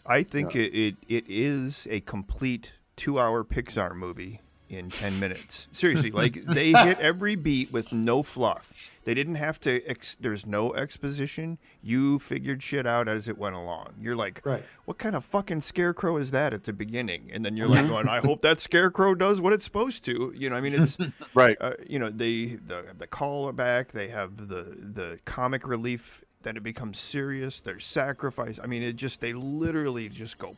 I 0.05 0.23
think 0.23 0.55
it, 0.55 0.73
it 0.73 0.95
it 1.07 1.25
is 1.27 1.87
a 1.89 1.99
complete 2.01 2.73
two-hour 2.95 3.43
Pixar 3.43 3.95
movie 3.95 4.41
in 4.69 4.89
ten 4.89 5.19
minutes. 5.19 5.67
Seriously, 5.71 6.11
like 6.11 6.45
they 6.45 6.71
hit 6.71 6.99
every 7.01 7.35
beat 7.35 7.71
with 7.73 7.91
no 7.91 8.23
fluff. 8.23 8.73
They 9.03 9.15
didn't 9.15 9.35
have 9.35 9.59
to. 9.61 9.83
Ex- 9.85 10.15
there's 10.19 10.45
no 10.45 10.73
exposition. 10.75 11.57
You 11.81 12.19
figured 12.19 12.61
shit 12.61 12.85
out 12.85 13.07
as 13.07 13.27
it 13.27 13.35
went 13.37 13.55
along. 13.55 13.95
You're 13.99 14.15
like, 14.15 14.41
Right. 14.45 14.63
what 14.85 14.99
kind 14.99 15.15
of 15.15 15.25
fucking 15.25 15.61
scarecrow 15.61 16.17
is 16.17 16.29
that 16.31 16.53
at 16.53 16.65
the 16.65 16.71
beginning? 16.73 17.31
And 17.33 17.43
then 17.43 17.57
you're 17.57 17.67
like, 17.67 17.87
going, 17.87 18.07
I 18.07 18.19
hope 18.19 18.43
that 18.43 18.61
scarecrow 18.61 19.15
does 19.15 19.41
what 19.41 19.53
it's 19.53 19.65
supposed 19.65 20.05
to. 20.05 20.31
You 20.37 20.51
know, 20.51 20.55
I 20.55 20.61
mean, 20.61 20.75
it's 20.79 20.97
Right. 21.33 21.57
uh, 21.59 21.73
you 21.87 21.97
know 21.97 22.11
they 22.11 22.59
the 22.65 22.85
the 22.97 23.07
callback 23.07 23.87
they 23.91 24.09
have 24.09 24.37
the 24.47 24.77
the 24.79 25.19
comic 25.25 25.67
relief 25.67 26.23
then 26.43 26.57
it 26.57 26.63
becomes 26.63 26.97
serious 26.97 27.59
there's 27.59 27.85
sacrifice 27.85 28.59
i 28.63 28.65
mean 28.65 28.81
it 28.81 28.93
just 28.95 29.21
they 29.21 29.31
literally 29.31 30.09
just 30.09 30.39
go 30.39 30.55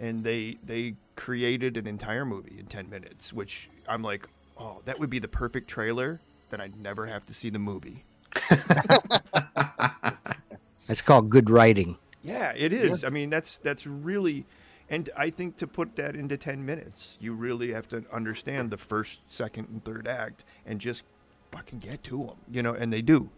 and 0.00 0.24
they 0.24 0.56
they 0.64 0.94
created 1.14 1.76
an 1.76 1.86
entire 1.86 2.24
movie 2.24 2.56
in 2.58 2.66
10 2.66 2.90
minutes 2.90 3.32
which 3.32 3.68
i'm 3.86 4.02
like 4.02 4.26
oh 4.58 4.80
that 4.86 4.98
would 4.98 5.10
be 5.10 5.18
the 5.18 5.28
perfect 5.28 5.68
trailer 5.68 6.20
then 6.50 6.60
i'd 6.60 6.76
never 6.76 7.06
have 7.06 7.24
to 7.26 7.34
see 7.34 7.50
the 7.50 7.58
movie 7.58 8.04
It's 10.90 11.02
called 11.02 11.30
good 11.30 11.48
writing. 11.48 11.98
Yeah, 12.22 12.52
it 12.56 12.72
is. 12.72 13.04
I 13.04 13.10
mean, 13.10 13.30
that's 13.30 13.58
that's 13.58 13.86
really, 13.86 14.44
and 14.88 15.08
I 15.16 15.30
think 15.30 15.56
to 15.58 15.66
put 15.66 15.94
that 15.96 16.16
into 16.16 16.36
ten 16.36 16.66
minutes, 16.66 17.16
you 17.20 17.32
really 17.32 17.72
have 17.72 17.88
to 17.90 18.04
understand 18.12 18.70
the 18.70 18.76
first, 18.76 19.20
second, 19.28 19.68
and 19.68 19.84
third 19.84 20.08
act, 20.08 20.44
and 20.66 20.80
just 20.80 21.04
fucking 21.52 21.78
get 21.78 22.02
to 22.04 22.18
them, 22.18 22.36
you 22.50 22.62
know. 22.62 22.74
And 22.74 22.92
they 22.92 23.02
do. 23.02 23.30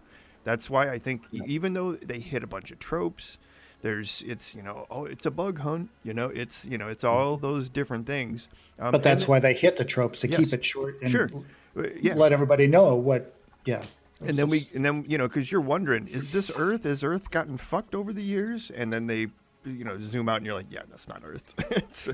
That's 0.44 0.70
why 0.70 0.90
I 0.90 0.98
think 0.98 1.22
even 1.46 1.74
though 1.74 1.92
they 1.92 2.20
hit 2.20 2.42
a 2.42 2.46
bunch 2.46 2.70
of 2.70 2.78
tropes, 2.78 3.38
there's 3.82 4.22
it's 4.26 4.54
you 4.54 4.62
know 4.62 4.86
oh 4.90 5.04
it's 5.04 5.26
a 5.26 5.30
bug 5.30 5.58
hunt, 5.58 5.90
you 6.04 6.14
know 6.14 6.28
it's 6.28 6.64
you 6.64 6.78
know 6.78 6.88
it's 6.88 7.04
all 7.04 7.36
those 7.36 7.68
different 7.68 8.06
things. 8.06 8.48
Um, 8.78 8.90
but 8.92 9.02
that's 9.02 9.28
why 9.28 9.38
they 9.38 9.54
hit 9.54 9.76
the 9.76 9.84
tropes 9.84 10.20
to 10.20 10.28
Yes. 10.28 10.40
keep 10.40 10.52
it 10.52 10.64
short 10.64 11.00
and 11.02 11.10
Sure. 11.10 11.30
Uh, 11.76 11.84
yeah. 12.00 12.14
let 12.14 12.32
everybody 12.32 12.66
know 12.66 12.94
what. 12.96 13.34
Yeah, 13.64 13.84
and 14.20 14.36
then 14.36 14.48
we 14.48 14.68
and 14.74 14.84
then 14.84 15.04
you 15.06 15.18
know 15.18 15.28
because 15.28 15.50
you're 15.52 15.60
wondering 15.60 16.06
is 16.08 16.32
this 16.32 16.50
earth 16.56 16.84
has 16.84 17.04
earth 17.04 17.30
gotten 17.30 17.56
fucked 17.58 17.94
over 17.94 18.12
the 18.12 18.22
years 18.22 18.70
and 18.74 18.92
then 18.92 19.06
they 19.06 19.28
you 19.64 19.84
know 19.84 19.96
zoom 19.96 20.28
out 20.28 20.38
and 20.38 20.46
you're 20.46 20.56
like 20.56 20.66
yeah 20.70 20.82
that's 20.90 21.06
not 21.06 21.22
earth 21.24 21.54
it's, 21.70 22.08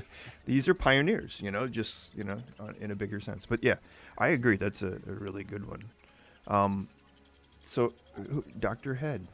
these 0.45 0.67
are 0.69 0.75
pioneers 0.75 1.41
you 1.41 1.49
know 1.49 1.65
just 1.67 2.15
you 2.15 2.23
know 2.23 2.39
in 2.79 2.91
a 2.91 2.95
bigger 2.95 3.19
sense 3.19 3.47
but 3.47 3.63
yeah 3.63 3.73
i 4.19 4.27
agree 4.27 4.55
that's 4.55 4.83
a, 4.83 4.99
a 5.07 5.13
really 5.13 5.43
good 5.43 5.67
one 5.67 5.83
um 6.47 6.87
so 7.63 7.91
dr 8.59 8.93
head 8.93 9.25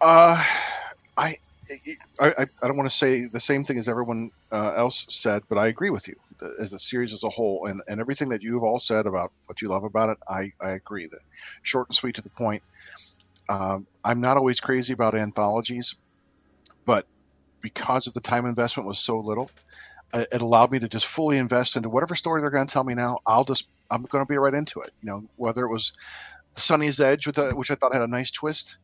Uh, 0.00 0.42
I, 1.16 1.34
I, 2.20 2.46
I 2.62 2.66
don't 2.66 2.76
want 2.76 2.88
to 2.88 2.96
say 2.96 3.26
the 3.26 3.40
same 3.40 3.64
thing 3.64 3.78
as 3.78 3.88
everyone 3.88 4.30
uh, 4.52 4.72
else 4.76 5.04
said, 5.08 5.42
but 5.48 5.58
I 5.58 5.66
agree 5.66 5.90
with 5.90 6.06
you 6.08 6.14
as 6.60 6.72
a 6.72 6.78
series 6.78 7.12
as 7.12 7.24
a 7.24 7.28
whole, 7.28 7.66
and, 7.66 7.82
and 7.88 8.00
everything 8.00 8.28
that 8.28 8.42
you've 8.42 8.62
all 8.62 8.78
said 8.78 9.06
about 9.06 9.32
what 9.46 9.60
you 9.60 9.68
love 9.68 9.84
about 9.84 10.08
it. 10.10 10.18
I, 10.28 10.50
I 10.62 10.70
agree 10.70 11.06
that 11.06 11.20
short 11.62 11.88
and 11.88 11.96
sweet 11.96 12.14
to 12.14 12.22
the 12.22 12.30
point. 12.30 12.62
Um, 13.48 13.86
I'm 14.04 14.20
not 14.20 14.36
always 14.36 14.60
crazy 14.60 14.92
about 14.92 15.14
anthologies, 15.14 15.94
but 16.84 17.06
because 17.60 18.06
of 18.06 18.14
the 18.14 18.20
time 18.20 18.46
investment 18.46 18.86
was 18.88 19.00
so 19.00 19.18
little, 19.18 19.50
uh, 20.12 20.24
it 20.32 20.42
allowed 20.42 20.70
me 20.70 20.78
to 20.78 20.88
just 20.88 21.06
fully 21.06 21.38
invest 21.38 21.76
into 21.76 21.90
whatever 21.90 22.14
story 22.14 22.40
they're 22.40 22.50
going 22.50 22.66
to 22.66 22.72
tell 22.72 22.84
me 22.84 22.94
now. 22.94 23.18
I'll 23.26 23.44
just 23.44 23.66
I'm 23.90 24.02
going 24.04 24.24
to 24.24 24.32
be 24.32 24.38
right 24.38 24.54
into 24.54 24.80
it. 24.80 24.90
You 25.02 25.10
know, 25.10 25.22
whether 25.36 25.64
it 25.64 25.72
was 25.72 25.92
Sonnie's 26.56 27.00
Edge, 27.00 27.26
with 27.26 27.38
which 27.54 27.70
I 27.70 27.74
thought 27.74 27.92
had 27.92 28.02
a 28.02 28.08
nice 28.08 28.30
twist 28.30 28.78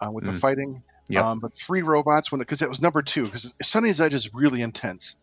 uh, 0.00 0.10
with 0.10 0.24
the 0.24 0.32
Mm. 0.32 0.40
fighting, 0.40 0.82
Yep. 1.08 1.24
um, 1.24 1.40
but 1.40 1.54
three 1.56 1.82
robots 1.82 2.30
when 2.32 2.38
because 2.38 2.62
it 2.62 2.68
was 2.68 2.80
number 2.82 3.02
two 3.02 3.24
because 3.24 3.54
Sonnie's 3.66 4.00
Edge 4.00 4.14
is 4.14 4.32
really 4.34 4.62
intense. 4.62 5.16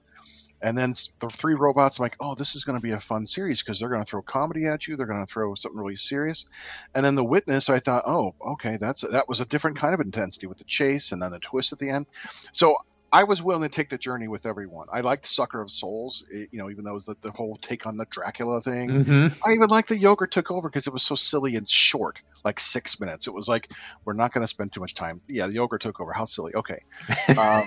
And 0.62 0.77
then 0.77 0.93
the 1.19 1.29
three 1.29 1.53
robots, 1.53 1.99
I'm 1.99 2.03
like, 2.03 2.17
oh, 2.19 2.36
this 2.36 2.53
is 2.53 2.65
going 2.65 2.77
to 2.77 2.84
be 2.86 2.91
a 2.91 2.99
fun 2.99 3.25
series 3.25 3.62
because 3.63 3.79
they're 3.79 3.88
going 3.89 4.03
to 4.03 4.05
throw 4.10 4.21
comedy 4.21 4.65
at 4.65 4.88
you. 4.88 4.97
They're 4.97 5.05
going 5.08 5.25
to 5.25 5.32
throw 5.32 5.55
something 5.55 5.79
really 5.79 5.95
serious. 5.95 6.45
And 6.93 7.05
then 7.05 7.15
the 7.15 7.23
witness, 7.23 7.69
I 7.69 7.79
thought, 7.79 8.03
oh, 8.05 8.36
okay, 8.53 8.77
that's 8.77 9.01
that 9.10 9.29
was 9.29 9.39
a 9.39 9.45
different 9.45 9.77
kind 9.77 9.93
of 9.93 10.01
intensity 10.01 10.47
with 10.47 10.58
the 10.58 10.65
chase 10.65 11.13
and 11.13 11.21
then 11.21 11.32
the 11.32 11.39
twist 11.39 11.71
at 11.71 11.79
the 11.79 11.89
end. 11.89 12.08
So 12.51 12.75
I 13.12 13.24
was 13.24 13.41
willing 13.41 13.67
to 13.67 13.76
take 13.76 13.89
the 13.89 13.98
journey 13.98 14.28
with 14.28 14.45
everyone. 14.45 14.88
I 14.93 15.02
liked 15.02 15.26
Sucker 15.26 15.62
of 15.62 15.72
Souls, 15.72 16.24
it- 16.32 16.50
you 16.52 16.60
know, 16.60 16.69
even 16.69 16.84
though 16.84 16.91
it 16.91 16.95
was 16.95 17.06
the, 17.06 17.15
the 17.22 17.32
whole 17.32 17.58
take 17.62 17.86
on 17.88 17.98
the 17.98 18.06
Dracula 18.12 18.62
thing. 18.62 18.89
Mhm. 18.89 19.36
I 19.45 19.52
even 19.54 19.69
liked 19.69 19.89
the 19.89 19.98
yogurt 19.98 20.32
took 20.32 20.52
over 20.52 20.69
because 20.69 20.86
it 20.88 20.93
was 20.93 21.04
so 21.04 21.15
silly 21.15 21.56
and 21.56 21.67
short, 21.67 22.19
like 22.45 22.60
six 22.60 23.00
minutes. 23.00 23.26
It 23.28 23.34
was 23.34 23.48
like 23.48 23.67
we're 24.06 24.13
not 24.13 24.32
going 24.34 24.43
to 24.43 24.48
spend 24.48 24.74
too 24.74 24.80
much 24.82 24.93
time. 24.93 25.17
Yeah, 25.28 25.48
the 25.48 25.54
yogurt 25.54 25.82
took 25.82 26.00
over. 26.00 26.13
How 26.13 26.26
silly. 26.26 26.54
Okay, 26.56 26.78
um, 27.38 27.63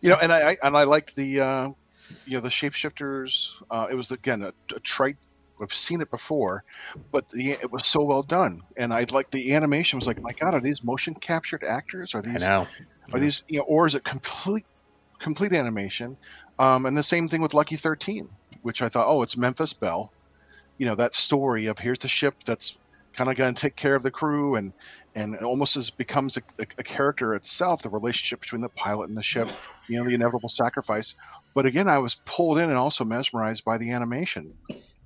you 0.00 0.08
know, 0.10 0.16
and 0.22 0.32
I, 0.32 0.50
I 0.50 0.56
and 0.62 0.76
I 0.76 0.84
liked 0.84 1.16
the 1.16 1.40
uh, 1.40 1.68
you 2.24 2.34
know 2.34 2.40
the 2.40 2.48
shapeshifters. 2.48 3.32
Uh, 3.70 3.86
it 3.90 3.94
was 3.94 4.10
again 4.10 4.42
a, 4.42 4.52
a 4.74 4.80
trite. 4.80 5.16
I've 5.62 5.74
seen 5.74 6.00
it 6.00 6.08
before, 6.08 6.62
but 7.12 7.28
the, 7.28 7.50
it 7.50 7.70
was 7.70 7.86
so 7.86 8.02
well 8.02 8.22
done, 8.22 8.60
and 8.78 8.94
I 8.94 9.04
like 9.10 9.26
the 9.30 9.52
animation. 9.52 9.98
Was 9.98 10.06
like, 10.06 10.22
my 10.22 10.32
God, 10.40 10.54
are 10.54 10.60
these 10.60 10.80
motion 10.84 11.14
captured 11.20 11.64
actors? 11.64 12.14
Are 12.14 12.22
I 12.24 12.32
these 12.32 12.40
know. 12.40 12.66
Are 13.12 13.20
these 13.20 13.42
you 13.48 13.58
know, 13.58 13.64
or 13.64 13.86
is 13.86 13.94
it 13.94 14.04
complete 14.04 14.66
complete 15.18 15.52
animation? 15.52 16.16
Um, 16.58 16.86
and 16.86 16.96
the 16.96 17.02
same 17.02 17.28
thing 17.28 17.42
with 17.42 17.54
Lucky 17.54 17.76
Thirteen, 17.76 18.28
which 18.62 18.82
I 18.82 18.88
thought, 18.88 19.06
oh, 19.08 19.22
it's 19.22 19.36
Memphis 19.36 19.72
Belle. 19.72 20.12
You 20.78 20.86
know 20.86 20.94
that 20.94 21.14
story 21.14 21.66
of 21.66 21.78
here's 21.78 21.98
the 21.98 22.08
ship 22.08 22.42
that's 22.44 22.78
kind 23.12 23.28
of 23.28 23.36
going 23.36 23.52
to 23.54 23.60
take 23.60 23.76
care 23.76 23.94
of 23.94 24.02
the 24.02 24.10
crew, 24.10 24.54
and 24.54 24.72
and 25.14 25.34
it 25.34 25.42
almost 25.42 25.76
as 25.76 25.90
becomes 25.90 26.36
a, 26.36 26.42
a, 26.58 26.66
a 26.78 26.82
character 26.82 27.34
itself. 27.34 27.82
The 27.82 27.90
relationship 27.90 28.40
between 28.40 28.62
the 28.62 28.68
pilot 28.70 29.08
and 29.08 29.16
the 29.16 29.22
ship, 29.22 29.48
you 29.88 29.98
know, 29.98 30.04
the 30.04 30.14
inevitable 30.14 30.48
sacrifice. 30.48 31.14
But 31.54 31.66
again, 31.66 31.88
I 31.88 31.98
was 31.98 32.20
pulled 32.24 32.58
in 32.58 32.68
and 32.68 32.78
also 32.78 33.04
mesmerized 33.04 33.64
by 33.64 33.76
the 33.76 33.90
animation, 33.90 34.54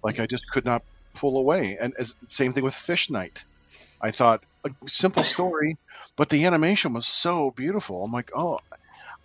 like 0.03 0.21
I 0.21 0.27
just 0.27 0.51
could 0.51 0.65
not 0.65 0.83
pull 1.15 1.39
away. 1.39 1.79
And 1.81 1.95
as, 1.99 2.17
same 2.29 2.53
thing 2.53 2.65
with 2.65 2.75
Fish 2.75 3.09
Night. 3.09 3.45
I 4.03 4.11
thought 4.11 4.43
a 4.65 4.71
simple 4.89 5.25
story, 5.25 5.77
but 6.17 6.31
the 6.31 6.45
animation 6.45 6.93
was 6.95 7.05
so 7.09 7.53
beautiful. 7.53 8.05
I'm 8.05 8.13
like, 8.13 8.31
oh, 8.37 8.59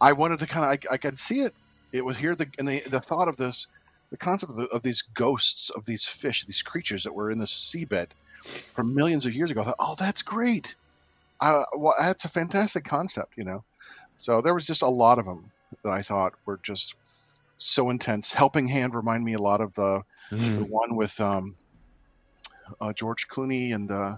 I 0.01 0.13
wanted 0.13 0.39
to 0.39 0.47
kind 0.47 0.65
of, 0.65 0.71
I, 0.91 0.95
I 0.95 0.97
could 0.97 1.19
see 1.19 1.41
it. 1.41 1.53
It 1.93 2.05
was 2.05 2.17
here, 2.17 2.35
the 2.35 2.47
and 2.59 2.67
the, 2.67 2.81
the 2.89 3.01
thought 3.01 3.27
of 3.29 3.37
this, 3.37 3.67
the 4.11 4.17
concept 4.17 4.51
of, 4.51 4.57
the, 4.57 4.67
of 4.67 4.83
these 4.83 5.01
ghosts 5.13 5.69
of 5.71 5.85
these 5.85 6.05
fish, 6.05 6.45
these 6.45 6.61
creatures 6.61 7.03
that 7.03 7.13
were 7.15 7.31
in 7.31 7.39
the 7.39 7.45
seabed 7.45 8.11
from 8.75 8.93
millions 8.95 9.25
of 9.25 9.33
years 9.33 9.51
ago. 9.51 9.61
I 9.61 9.65
thought, 9.65 9.75
oh, 9.79 9.95
that's 9.99 10.23
great. 10.23 10.75
Uh, 11.41 11.63
well, 11.77 11.95
that's 11.99 12.25
a 12.25 12.29
fantastic 12.29 12.83
concept, 12.85 13.33
you 13.37 13.43
know. 13.43 13.61
So 14.17 14.41
there 14.41 14.53
was 14.53 14.65
just 14.65 14.81
a 14.83 14.89
lot 14.89 15.19
of 15.19 15.25
them 15.25 15.51
that 15.83 15.93
I 15.93 16.01
thought 16.01 16.33
were 16.45 16.59
just 16.63 16.93
so 17.59 17.89
intense. 17.89 18.33
Helping 18.33 18.67
Hand 18.67 18.95
remind 18.95 19.23
me 19.23 19.33
a 19.33 19.41
lot 19.41 19.61
of 19.61 19.73
the 19.75 20.01
the 20.57 20.65
Mhm. 20.65 20.67
one 20.67 20.95
with 20.97 21.19
um, 21.21 21.55
uh, 22.81 22.93
George 22.93 23.27
Clooney 23.31 23.73
and 23.73 23.89
uh, 23.91 24.17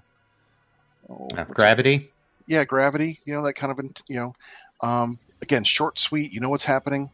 oh, 1.12 1.28
Uh, 1.38 1.44
Gravity. 1.46 2.12
yeah, 2.48 2.64
Gravity. 2.64 3.20
You 3.26 3.34
know 3.34 3.44
that 3.44 3.54
kind 3.54 3.72
of 3.72 3.86
you 4.08 4.16
know, 4.16 4.34
um, 4.82 5.20
again, 5.42 5.64
short, 5.64 6.00
sweet. 6.00 6.32
You 6.32 6.40
know 6.40 6.50
what's 6.50 6.64
happening, 6.64 7.10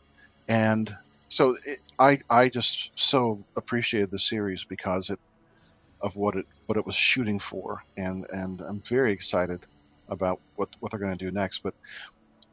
and 0.47 0.95
so 1.27 1.55
it, 1.65 1.79
I 1.99 2.17
I 2.29 2.49
just 2.49 2.91
so 2.95 3.43
appreciated 3.55 4.11
the 4.11 4.19
series 4.19 4.63
because 4.63 5.09
it 5.09 5.19
of 6.01 6.15
what 6.15 6.35
it 6.35 6.45
what 6.67 6.77
it 6.77 6.85
was 6.85 6.95
shooting 6.95 7.39
for, 7.39 7.83
and 7.97 8.25
and 8.31 8.61
I'm 8.61 8.81
very 8.81 9.11
excited 9.11 9.65
about 10.09 10.39
what 10.55 10.69
what 10.79 10.91
they're 10.91 10.99
going 10.99 11.17
to 11.17 11.25
do 11.25 11.31
next. 11.31 11.63
But 11.63 11.73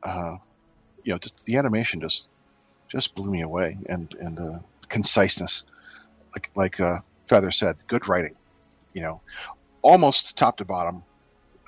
uh, 0.02 0.36
you 1.04 1.12
know, 1.12 1.18
just 1.18 1.44
the 1.46 1.56
animation 1.56 2.00
just 2.00 2.30
just 2.88 3.14
blew 3.14 3.30
me 3.30 3.42
away, 3.42 3.76
and 3.88 4.14
and 4.20 4.36
the 4.36 4.62
conciseness, 4.88 5.66
like 6.34 6.50
like 6.54 6.80
uh, 6.80 6.98
Fether 7.24 7.50
said, 7.50 7.76
good 7.86 8.08
writing. 8.08 8.34
You 8.92 9.02
know, 9.02 9.20
almost 9.82 10.38
top 10.38 10.56
to 10.58 10.64
bottom, 10.64 11.04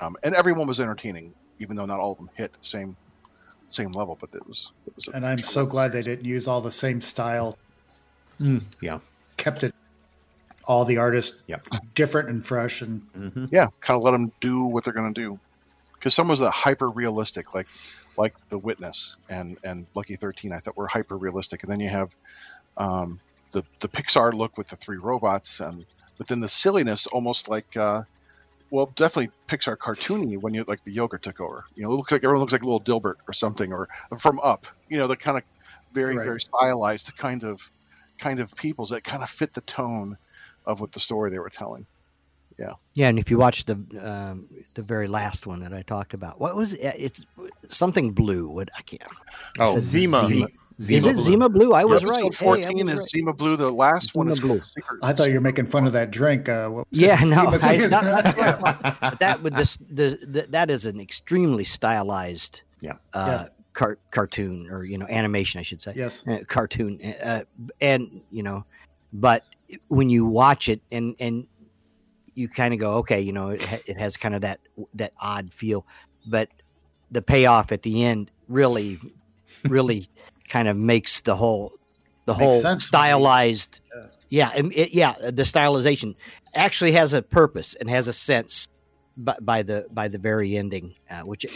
um, 0.01 0.15
and 0.25 0.35
everyone 0.35 0.67
was 0.67 0.81
entertaining, 0.81 1.35
even 1.59 1.77
though 1.77 1.87
not 1.87 2.01
all 2.01 2.13
of 2.13 2.19
them 2.19 2.29
hit 2.37 2.53
the 2.53 2.59
same 2.61 2.97
same 3.69 3.93
level. 3.93 4.17
But 4.21 4.31
it 4.35 4.47
was 4.47 4.71
it 4.87 4.95
was. 4.95 5.09
And 5.15 5.27
I'm 5.27 5.43
so 5.43 5.67
glad 5.67 5.93
they 5.93 6.03
didn't 6.03 6.25
use 6.25 6.47
all 6.47 6.61
the 6.61 6.73
same 6.73 7.01
style. 7.01 7.59
Yeah. 8.81 9.01
Kept 9.37 9.65
it 9.65 9.73
all 10.65 10.85
the 10.85 10.99
artists 10.99 11.43
Yep. 11.47 11.61
different 11.95 12.29
and 12.29 12.45
fresh 12.45 12.83
and 12.83 13.01
hmm 13.15 13.47
yeah, 13.53 13.67
kind 13.81 13.97
of 13.97 14.03
let 14.03 14.11
them 14.11 14.29
do 14.41 14.65
what 14.65 14.85
they're 14.85 14.93
going 14.93 15.13
to 15.13 15.21
do. 15.21 15.39
Because 15.99 16.15
some 16.15 16.29
was 16.29 16.41
a 16.41 16.51
hyper 16.51 16.91
realistic, 16.91 17.55
like 17.55 17.67
like 18.19 18.35
The 18.51 18.59
Witness 18.59 19.17
and 19.31 19.57
and 19.65 19.87
Lucky 19.95 20.17
Thirteen. 20.17 20.53
I 20.53 20.59
thought 20.59 20.77
were 20.77 20.87
hyper 20.87 21.17
realistic, 21.17 21.63
and 21.63 21.71
then 21.73 21.81
you 21.81 21.89
have 21.89 22.11
um, 22.77 23.19
the 23.53 23.63
the 23.81 23.89
Pixar 23.89 24.33
look 24.35 24.59
with 24.59 24.69
the 24.69 24.77
three 24.77 24.99
robots, 24.99 25.61
and 25.61 25.87
but 26.19 26.27
then 26.27 26.41
the 26.41 26.49
silliness, 26.49 27.07
almost 27.07 27.49
like. 27.49 27.77
Uh, 27.77 28.03
well, 28.71 28.93
definitely 28.97 29.31
Pixar 29.49 29.77
cartoony 29.77 30.39
when 30.41 30.55
you 30.55 30.65
like 30.67 30.83
the 30.85 30.93
yogurt 30.93 31.23
took 31.23 31.41
over. 31.41 31.65
You 31.75 31.85
know, 31.85 31.93
it 31.93 31.97
looks 31.97 32.13
like 32.13 32.25
everyone 32.25 32.41
looks 32.41 32.53
like 32.53 32.63
little 32.63 32.81
Dilbert 32.81 33.17
or 33.29 33.33
something, 33.33 33.73
or 33.73 33.89
from 34.19 34.41
Up. 34.41 34.67
You 34.89 34.99
know, 34.99 35.07
the 35.07 35.17
kind 35.17 35.37
of 35.39 35.45
very 35.93 36.17
Right. 36.17 36.25
very 36.25 36.41
stylized 36.41 37.17
kind 37.17 37.45
of 37.45 37.71
kind 38.19 38.41
of 38.41 38.55
peoples 38.57 38.91
that 38.91 39.05
kind 39.05 39.23
of 39.23 39.31
fit 39.31 39.55
the 39.55 39.61
tone 39.63 40.17
of 40.67 40.81
what 40.81 40.93
the 40.93 41.01
story 41.01 41.31
they 41.31 41.39
were 41.39 41.51
telling. 41.51 41.87
Yeah, 42.59 42.73
Yeah, 42.95 43.09
and 43.09 43.19
if 43.19 43.31
you 43.31 43.37
watch 43.37 43.67
the 43.67 43.75
um, 44.01 44.49
the 44.75 44.83
very 44.83 45.09
last 45.09 45.47
one 45.47 45.61
that 45.61 45.75
I 45.75 45.83
talked 45.83 46.15
about, 46.15 46.41
what 46.41 46.57
was 46.57 46.73
it? 46.73 46.95
It's 46.97 47.27
something 47.69 48.13
blue. 48.13 48.49
What 48.49 48.71
I 48.77 48.83
can't. 48.83 49.03
Oh, 49.59 49.77
Is 49.77 49.95
it 49.95 50.01
Zima. 50.01 50.49
Zima. 50.83 50.99
is 50.99 51.07
it 51.07 51.15
Blue. 51.15 51.23
Zima 51.25 51.49
Blue? 51.49 51.73
I 51.73 51.85
was 51.85 52.03
Episode 52.05 52.11
right. 52.11 52.23
Hey, 52.23 52.27
I 52.27 52.31
Fourteen 52.67 52.87
was 52.87 52.93
is 52.95 52.99
right. 53.01 53.09
Zima 53.09 53.33
Blue. 53.33 53.57
The 53.57 53.71
last 53.71 54.15
one 54.15 54.27
Zima 54.27 54.33
is 54.35 54.41
Blue. 54.41 54.63
Secret- 54.67 55.01
I 55.03 55.13
thought 55.13 55.29
you 55.29 55.35
were 55.35 55.41
making 55.41 55.67
fun 55.67 55.87
of 55.87 55.93
that 55.95 56.11
drink. 56.11 56.49
Uh, 56.49 56.69
what 56.69 56.87
was 56.91 57.01
Yeah, 57.01 57.17
no, 57.25 57.47
I, 57.63 57.77
not, 57.77 58.05
not 58.05 59.19
that 59.21 59.43
would 59.43 59.57
this 59.57 59.79
the, 59.91 60.19
the 60.23 60.47
that 60.51 60.71
is 60.71 60.85
an 60.87 61.01
extremely 61.01 61.65
stylized 61.65 62.61
Yeah. 62.81 62.97
uh 63.15 63.47
car, 63.73 63.99
cartoon 64.11 64.69
or 64.71 64.85
you 64.85 64.99
know 64.99 65.07
animation 65.09 65.59
I 65.61 65.63
should 65.63 65.81
say 65.81 65.93
yes. 65.97 66.23
uh, 66.27 66.39
cartoon 66.47 67.01
uh, 67.23 67.45
and 67.81 68.21
you 68.31 68.43
know 68.43 68.65
but 69.13 69.45
when 69.89 70.09
you 70.11 70.27
watch 70.27 70.69
it 70.69 70.81
and 70.93 71.15
and 71.21 71.47
you 72.35 72.49
kind 72.49 72.73
of 72.75 72.81
go 72.81 72.95
okay 72.99 73.21
you 73.21 73.33
know 73.33 73.51
it, 73.51 73.63
ha- 73.65 73.79
it 73.87 73.99
has 73.99 74.17
kind 74.17 74.35
of 74.35 74.41
that 74.43 74.61
that 74.95 75.13
odd 75.21 75.51
feel 75.53 75.87
but 76.27 76.49
the 77.11 77.21
payoff 77.23 77.71
at 77.73 77.83
the 77.83 78.05
end 78.05 78.31
really 78.49 78.99
really 79.69 80.09
kind 80.49 80.69
of 80.69 80.77
makes 80.77 81.21
the 81.23 81.37
whole 81.37 81.73
the 82.25 82.33
Makes 82.33 82.43
whole 82.43 82.61
sense. 82.61 82.85
stylized 82.85 83.81
yeah 84.29 84.51
and 84.55 84.73
it, 84.73 84.93
yeah 84.93 85.15
the 85.21 85.43
stylization 85.43 86.15
actually 86.55 86.93
has 86.93 87.13
a 87.13 87.23
purpose 87.23 87.75
and 87.75 87.89
has 87.89 88.09
a 88.09 88.13
sense 88.13 88.69
by, 89.17 89.37
by 89.41 89.63
the 89.63 89.87
by 89.93 90.09
the 90.09 90.19
very 90.19 90.57
ending 90.57 90.95
uh, 91.11 91.21
which 91.21 91.47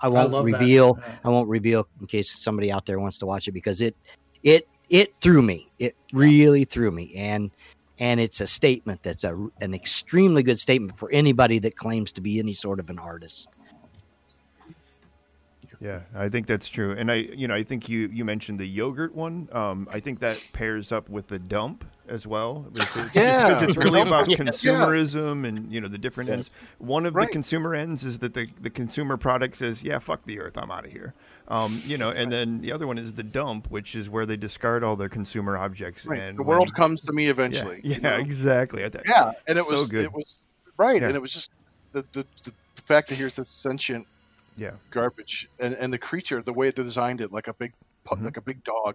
i 0.00 0.08
won't 0.08 0.30
that. 0.32 0.42
reveal 0.42 0.98
Uh, 1.02 1.10
I 1.24 1.28
won't 1.30 1.48
reveal 1.48 1.86
in 2.00 2.06
case 2.06 2.30
somebody 2.30 2.70
out 2.70 2.86
there 2.86 3.00
wants 3.00 3.18
to 3.18 3.26
watch 3.26 3.48
it 3.48 3.52
because 3.52 3.80
it 3.80 3.96
it 4.42 4.66
it 4.90 5.14
threw 5.20 5.40
me. 5.40 5.70
It 5.78 5.96
really 6.12 6.64
threw 6.64 6.90
me, 6.90 7.14
and 7.14 7.50
and 7.98 8.18
it's 8.18 8.40
a 8.40 8.46
statement 8.46 9.02
that's 9.02 9.24
a 9.24 9.48
an 9.60 9.72
extremely 9.72 10.42
good 10.42 10.58
statement 10.58 10.98
for 10.98 11.10
anybody 11.12 11.58
that 11.60 11.76
claims 11.76 12.12
to 12.12 12.20
be 12.20 12.38
any 12.38 12.54
sort 12.54 12.80
of 12.80 12.90
an 12.90 12.98
artist. 12.98 13.48
Yeah, 15.80 16.00
I 16.14 16.28
think 16.28 16.46
that's 16.46 16.68
true. 16.68 16.92
And 16.92 17.10
I, 17.10 17.14
you 17.14 17.48
know, 17.48 17.54
I 17.54 17.62
think 17.64 17.88
you 17.88 18.10
you 18.12 18.22
mentioned 18.24 18.60
the 18.60 18.66
yogurt 18.68 19.14
one. 19.14 19.48
Um, 19.50 19.88
I 19.90 19.98
think 20.00 20.20
that 20.20 20.46
pairs 20.52 20.92
up 20.92 21.08
with 21.08 21.28
the 21.28 21.38
dump 21.38 21.86
as 22.06 22.26
well. 22.26 22.66
It's, 22.74 23.14
Yeah. 23.14 23.48
because 23.48 23.62
it's 23.62 23.76
really 23.78 24.02
about 24.02 24.28
Yeah. 24.28 24.36
consumerism 24.36 25.46
and 25.48 25.72
you 25.72 25.80
know 25.80 25.88
the 25.88 25.96
different 25.96 26.28
Yes. 26.28 26.34
ends. 26.34 26.50
One 26.78 27.06
of 27.06 27.14
Right. 27.14 27.26
the 27.28 27.32
consumer 27.32 27.74
ends 27.74 28.04
is 28.04 28.18
that 28.18 28.34
the 28.34 28.48
the 28.60 28.68
consumer 28.68 29.16
product 29.16 29.56
says, 29.56 29.82
"Yeah, 29.82 29.98
fuck 30.00 30.24
the 30.26 30.38
earth, 30.40 30.58
I'm 30.58 30.70
out 30.70 30.84
of 30.84 30.92
here." 30.92 31.14
Um, 31.48 31.80
you 31.86 31.96
know, 31.96 32.10
and 32.10 32.30
then 32.30 32.60
the 32.60 32.72
other 32.72 32.86
one 32.86 32.98
is 32.98 33.14
the 33.14 33.22
dump, 33.22 33.70
which 33.70 33.94
is 33.96 34.08
where 34.10 34.26
they 34.26 34.36
discard 34.36 34.84
all 34.84 34.96
their 34.96 35.08
consumer 35.08 35.56
objects. 35.56 36.04
Right. 36.06 36.20
And 36.20 36.38
The 36.38 36.42
world 36.42 36.66
when- 36.66 36.74
comes 36.74 37.00
to 37.02 37.12
me 37.14 37.28
eventually. 37.28 37.80
yeah, 37.82 37.94
you 37.96 38.00
know? 38.02 38.16
exactly. 38.16 38.84
I 38.84 38.90
thought- 38.90 39.02
Yeah, 39.06 39.32
and 39.48 39.58
it 39.58 39.64
So 39.64 39.70
was 39.70 39.88
good. 39.88 40.04
it 40.04 40.12
was 40.12 40.40
right, 40.76 41.00
Yeah. 41.00 41.08
and 41.08 41.16
it 41.16 41.20
was 41.22 41.32
just 41.32 41.50
the, 41.92 42.04
the 42.12 42.26
the 42.44 42.82
fact 42.82 43.08
that 43.08 43.14
here's 43.16 43.36
the 43.36 43.46
sentient 43.62 44.06
yeah. 44.64 44.76
garbage 44.90 45.34
and, 45.62 45.72
and 45.82 45.90
the 45.92 45.98
creature, 45.98 46.38
the 46.42 46.52
way 46.60 46.66
they 46.70 46.82
designed 46.82 47.20
it, 47.24 47.32
like 47.32 47.48
a 47.48 47.54
big 47.62 47.72
Mhm. 48.08 48.24
like 48.28 48.38
a 48.44 48.46
big 48.50 48.60
dog. 48.64 48.94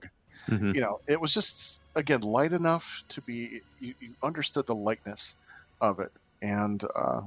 Mhm. 0.49 0.75
You 0.75 0.82
know, 0.86 0.95
it 1.08 1.19
was 1.23 1.32
just 1.34 1.82
again 1.95 2.21
light 2.21 2.54
enough 2.62 2.86
to 3.13 3.21
be 3.30 3.38
you, 3.80 3.93
you 4.01 4.13
understood 4.30 4.65
the 4.67 4.75
lightness 4.89 5.36
of 5.82 5.99
it, 6.06 6.13
and 6.41 6.80
uh, 7.04 7.21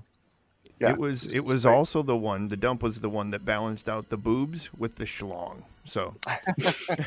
Yeah. 0.80 0.92
It 0.92 0.98
was 0.98 1.18
it 1.38 1.44
was 1.52 1.62
also 1.66 2.02
the 2.02 2.16
one. 2.32 2.48
The 2.54 2.56
dump 2.66 2.82
was 2.82 2.96
the 3.00 3.10
one 3.20 3.28
that 3.32 3.42
balanced 3.44 3.88
out 3.88 4.04
the 4.14 4.18
boobs 4.28 4.70
with 4.82 4.92
the 5.00 5.06
schlong. 5.14 5.56
So, 5.94 6.14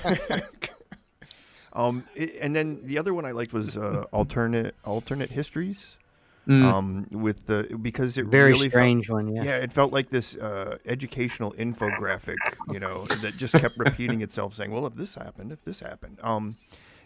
um, 1.74 2.04
it- 2.15 2.36
and 2.41 2.56
then 2.56 2.67
the 2.84 2.98
other 3.00 3.13
one 3.13 3.26
I 3.26 3.32
liked 3.32 3.54
was 3.54 3.78
uh, 3.78 4.04
alternate 4.12 4.76
alternate 4.84 5.32
histories. 5.32 5.98
Mm. 6.47 6.63
Um, 6.63 7.08
with 7.12 7.45
the 7.45 7.77
because 7.82 8.17
it 8.17 8.25
Very 8.25 8.54
really 8.54 8.62
felt- 8.62 8.71
strange 8.71 9.10
one. 9.12 9.36
Yeah. 9.36 9.43
yeah, 9.43 9.58
it 9.58 9.71
felt 9.71 9.93
like 9.93 10.10
this 10.10 10.36
uh, 10.36 10.77
educational 10.88 11.51
infographic, 11.54 12.38
you 12.71 12.80
know, 12.80 13.06
that 13.21 13.38
just 13.38 13.54
kept 13.54 13.77
repeating 13.77 14.21
itself, 14.21 14.56
saying, 14.56 14.71
"Well, 14.71 14.88
if 14.88 14.95
this 14.95 15.13
happened, 15.13 15.51
if 15.51 15.63
this 15.63 15.82
happened." 15.82 16.17
Um, 16.23 16.56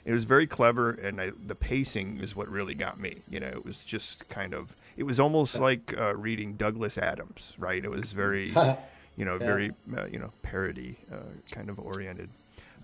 it 0.06 0.14
was 0.14 0.24
very 0.24 0.48
clever, 0.48 0.92
and 0.92 1.20
I, 1.20 1.32
the 1.46 1.56
pacing 1.56 2.20
is 2.22 2.34
what 2.36 2.48
really 2.48 2.76
got 2.76 2.98
me. 3.00 3.24
You 3.30 3.42
know, 3.42 3.48
it 3.48 3.66
was 3.66 3.84
just 3.84 4.28
kind 4.30 4.54
of, 4.54 4.76
it 4.96 5.04
was 5.04 5.20
almost 5.20 5.60
like 5.60 5.94
uh, 5.98 6.16
reading 6.16 6.54
Douglas 6.54 6.98
Adams, 6.98 7.56
right? 7.58 7.84
It 7.84 7.90
was 7.90 8.14
very, 8.14 8.52
you 9.16 9.26
know, 9.26 9.34
Yeah. 9.34 9.46
very, 9.46 9.72
uh, 9.98 10.06
you 10.06 10.20
know, 10.20 10.32
parody 10.42 10.98
uh, 11.12 11.18
kind 11.52 11.70
of 11.70 11.80
oriented. 11.80 12.32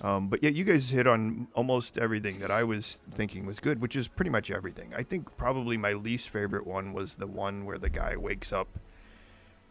Um, 0.01 0.29
but 0.29 0.41
yeah, 0.41 0.49
you 0.49 0.63
guys 0.63 0.89
hit 0.89 1.05
on 1.07 1.47
almost 1.53 1.97
everything 1.97 2.39
that 2.39 2.49
I 2.49 2.63
was 2.63 2.99
thinking 3.13 3.45
was 3.45 3.59
good, 3.59 3.81
which 3.81 3.95
is 3.95 4.07
pretty 4.07 4.31
much 4.31 4.49
everything. 4.49 4.93
I 4.95 5.03
think 5.03 5.35
probably 5.37 5.77
my 5.77 5.93
least 5.93 6.29
favorite 6.29 6.65
one 6.65 6.93
was 6.93 7.15
the 7.15 7.27
one 7.27 7.65
where 7.65 7.77
the 7.77 7.89
guy 7.89 8.15
wakes 8.15 8.51
up 8.51 8.67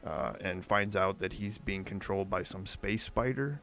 uh, 0.04 0.34
and 0.40 0.64
finds 0.64 0.96
out 0.96 1.18
that 1.18 1.34
he's 1.34 1.58
being 1.58 1.84
controlled 1.84 2.30
by 2.30 2.42
some 2.42 2.64
space 2.66 3.02
spider. 3.04 3.60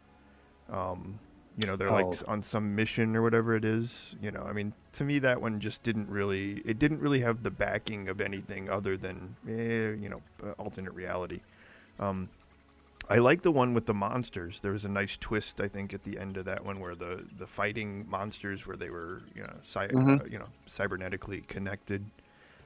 Um, 0.70 1.20
you 1.58 1.66
know, 1.66 1.76
they're 1.76 1.90
Oh. 1.90 2.10
like 2.10 2.18
on 2.28 2.44
some 2.44 2.76
mission 2.76 3.16
or 3.16 3.22
whatever 3.24 3.56
it 3.56 3.66
is. 3.66 4.16
You 4.22 4.30
know, 4.32 4.44
I 4.44 4.54
mean, 4.54 4.74
to 4.94 5.04
me, 5.04 5.18
that 5.20 5.42
one 5.42 5.60
just 5.60 5.82
didn't 5.82 6.10
really. 6.10 6.62
It 6.66 6.78
didn't 6.78 7.00
really 7.00 7.22
have 7.22 7.42
the 7.42 7.50
backing 7.50 8.10
of 8.10 8.22
anything 8.22 8.70
other 8.70 8.96
than, 8.98 9.36
eh, 9.48 9.96
you 10.00 10.10
know, 10.10 10.22
alternate 10.60 10.94
reality. 10.94 11.40
Um, 12.00 12.30
I 13.10 13.20
like 13.20 13.42
the 13.42 13.52
one 13.52 13.74
with 13.74 13.86
the 13.86 13.94
monsters. 13.94 14.60
There 14.60 14.74
was 14.74 14.84
a 14.86 14.90
nice 14.90 15.16
twist, 15.18 15.62
I 15.62 15.68
think, 15.70 15.94
at 15.94 16.04
the 16.04 16.20
end 16.20 16.36
of 16.38 16.46
that 16.46 16.66
one, 16.66 16.80
where 16.80 16.94
the, 16.96 17.24
the 17.38 17.48
fighting 17.48 18.06
monsters, 18.10 18.68
where 18.68 18.76
they 18.76 18.90
were, 18.90 19.22
you 19.34 19.44
know, 19.44 19.54
cy- 19.64 19.88
Mhm. 19.88 20.22
uh, 20.22 20.26
you 20.26 20.38
know, 20.40 20.48
cybernetically 20.70 21.48
connected 21.48 22.04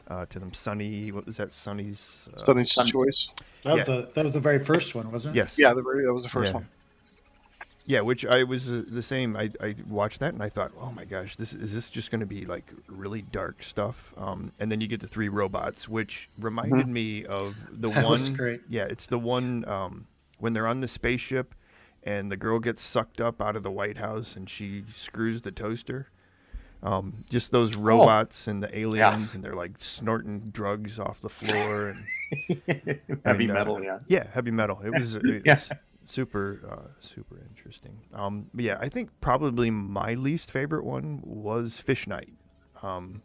uh, 0.08 0.26
to 0.26 0.40
them. 0.40 0.52
Sonnie, 0.52 1.12
what 1.12 1.26
was 1.28 1.38
that? 1.38 1.54
Sonnie's. 1.54 2.28
Uh, 2.36 2.46
Sonnie's 2.46 2.72
Sun- 2.72 2.88
choice. 2.88 3.32
That 3.64 3.76
was 3.76 3.86
the 3.86 4.10
that 4.16 4.26
was 4.26 4.34
the 4.34 4.40
very 4.40 4.60
first 4.60 4.94
one, 4.96 5.12
wasn't 5.12 5.36
it? 5.36 5.38
Yes. 5.40 5.58
Yeah, 5.58 5.74
the 5.74 5.82
very, 5.84 6.04
that 6.06 6.12
was 6.14 6.24
the 6.24 6.30
first 6.30 6.50
Yeah. 6.52 6.56
one. 6.58 6.68
Yeah, 7.86 8.02
which 8.02 8.26
I 8.26 8.44
was 8.44 8.70
uh, 8.70 8.84
the 8.88 9.02
same. 9.02 9.36
I, 9.38 9.50
I 9.60 9.74
watched 9.90 10.20
that 10.20 10.34
and 10.34 10.44
I 10.44 10.50
thought, 10.50 10.72
oh 10.80 10.92
my 10.92 11.06
gosh, 11.06 11.36
this 11.36 11.54
is 11.54 11.74
this 11.74 11.90
just 11.90 12.12
going 12.12 12.20
to 12.20 12.26
be 12.28 12.46
like 12.46 12.72
really 12.88 13.22
dark 13.32 13.64
stuff? 13.64 14.14
Um, 14.18 14.52
and 14.60 14.72
then 14.72 14.82
you 14.82 14.88
get 14.88 15.00
the 15.00 15.08
three 15.08 15.30
robots, 15.30 15.88
which 15.90 16.30
reminded 16.40 16.88
me 16.88 17.26
of 17.26 17.56
the 17.72 17.90
That 17.90 18.04
one. 18.04 18.12
was 18.12 18.30
great. 18.30 18.62
Yeah, 18.70 18.84
it's 18.86 19.06
the 19.08 19.18
one 19.20 19.66
um, 19.68 20.06
when 20.42 20.54
they're 20.54 20.68
on 20.68 20.82
the 20.82 20.88
spaceship 20.88 21.56
and 22.04 22.30
the 22.32 22.38
girl 22.38 22.60
gets 22.60 22.82
sucked 22.82 23.22
up 23.22 23.42
out 23.42 23.56
of 23.56 23.64
the 23.64 23.72
White 23.72 23.98
House 23.98 24.36
and 24.36 24.50
she 24.50 24.84
screws 24.90 25.42
the 25.42 25.52
toaster. 25.52 26.10
Um, 26.84 27.14
just 27.30 27.52
those 27.52 27.76
robots 27.76 28.48
and 28.48 28.64
the 28.64 28.76
aliens, 28.76 29.36
and 29.36 29.44
they're 29.44 29.56
like 29.56 29.74
snorting 29.78 30.50
drugs 30.52 30.98
off 30.98 31.22
the 31.22 31.30
floor 31.30 31.90
and 31.90 32.04
Heavy 33.24 33.50
uh, 33.50 33.54
metal, 33.54 33.84
yeah. 33.84 34.00
yeah, 34.08 34.26
heavy 34.34 34.50
metal. 34.50 34.82
It 34.84 34.90
was, 34.90 35.16
it 35.24 35.44
Yeah. 35.46 35.56
was 35.56 35.70
super, 36.08 36.60
uh, 36.68 36.88
super 37.00 37.40
interesting. 37.48 38.00
Um, 38.16 38.48
but 38.52 38.66
yeah, 38.66 38.78
I 38.80 38.90
think 38.90 39.12
probably 39.22 39.70
my 39.70 40.16
least 40.16 40.50
favorite 40.50 40.84
one 40.84 41.22
was 41.24 41.80
Fish 41.80 42.08
Night. 42.08 42.34
Um, 42.82 43.22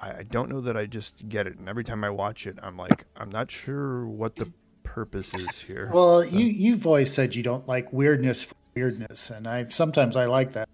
I 0.00 0.10
I 0.18 0.22
don't 0.22 0.48
know 0.48 0.62
that 0.62 0.78
I 0.78 0.86
just 0.86 1.28
get 1.28 1.46
it, 1.46 1.58
and 1.58 1.68
every 1.68 1.84
time 1.84 2.02
I 2.04 2.10
watch 2.10 2.46
it, 2.46 2.58
I'm 2.62 2.78
like, 2.78 3.04
I'm 3.16 3.28
not 3.30 3.50
sure 3.50 4.06
what 4.06 4.34
the 4.36 4.50
purpose 4.94 5.34
is 5.34 5.60
here. 5.60 5.90
Well, 5.92 6.24
you 6.24 6.46
you've 6.46 6.86
always 6.86 7.12
said 7.12 7.34
you 7.34 7.42
don't 7.42 7.66
like 7.68 7.92
weirdness 7.92 8.42
for 8.44 8.54
weirdness, 8.74 9.30
and 9.30 9.46
I 9.46 9.66
sometimes 9.66 10.16
I 10.16 10.26
like 10.26 10.52
that. 10.52 10.68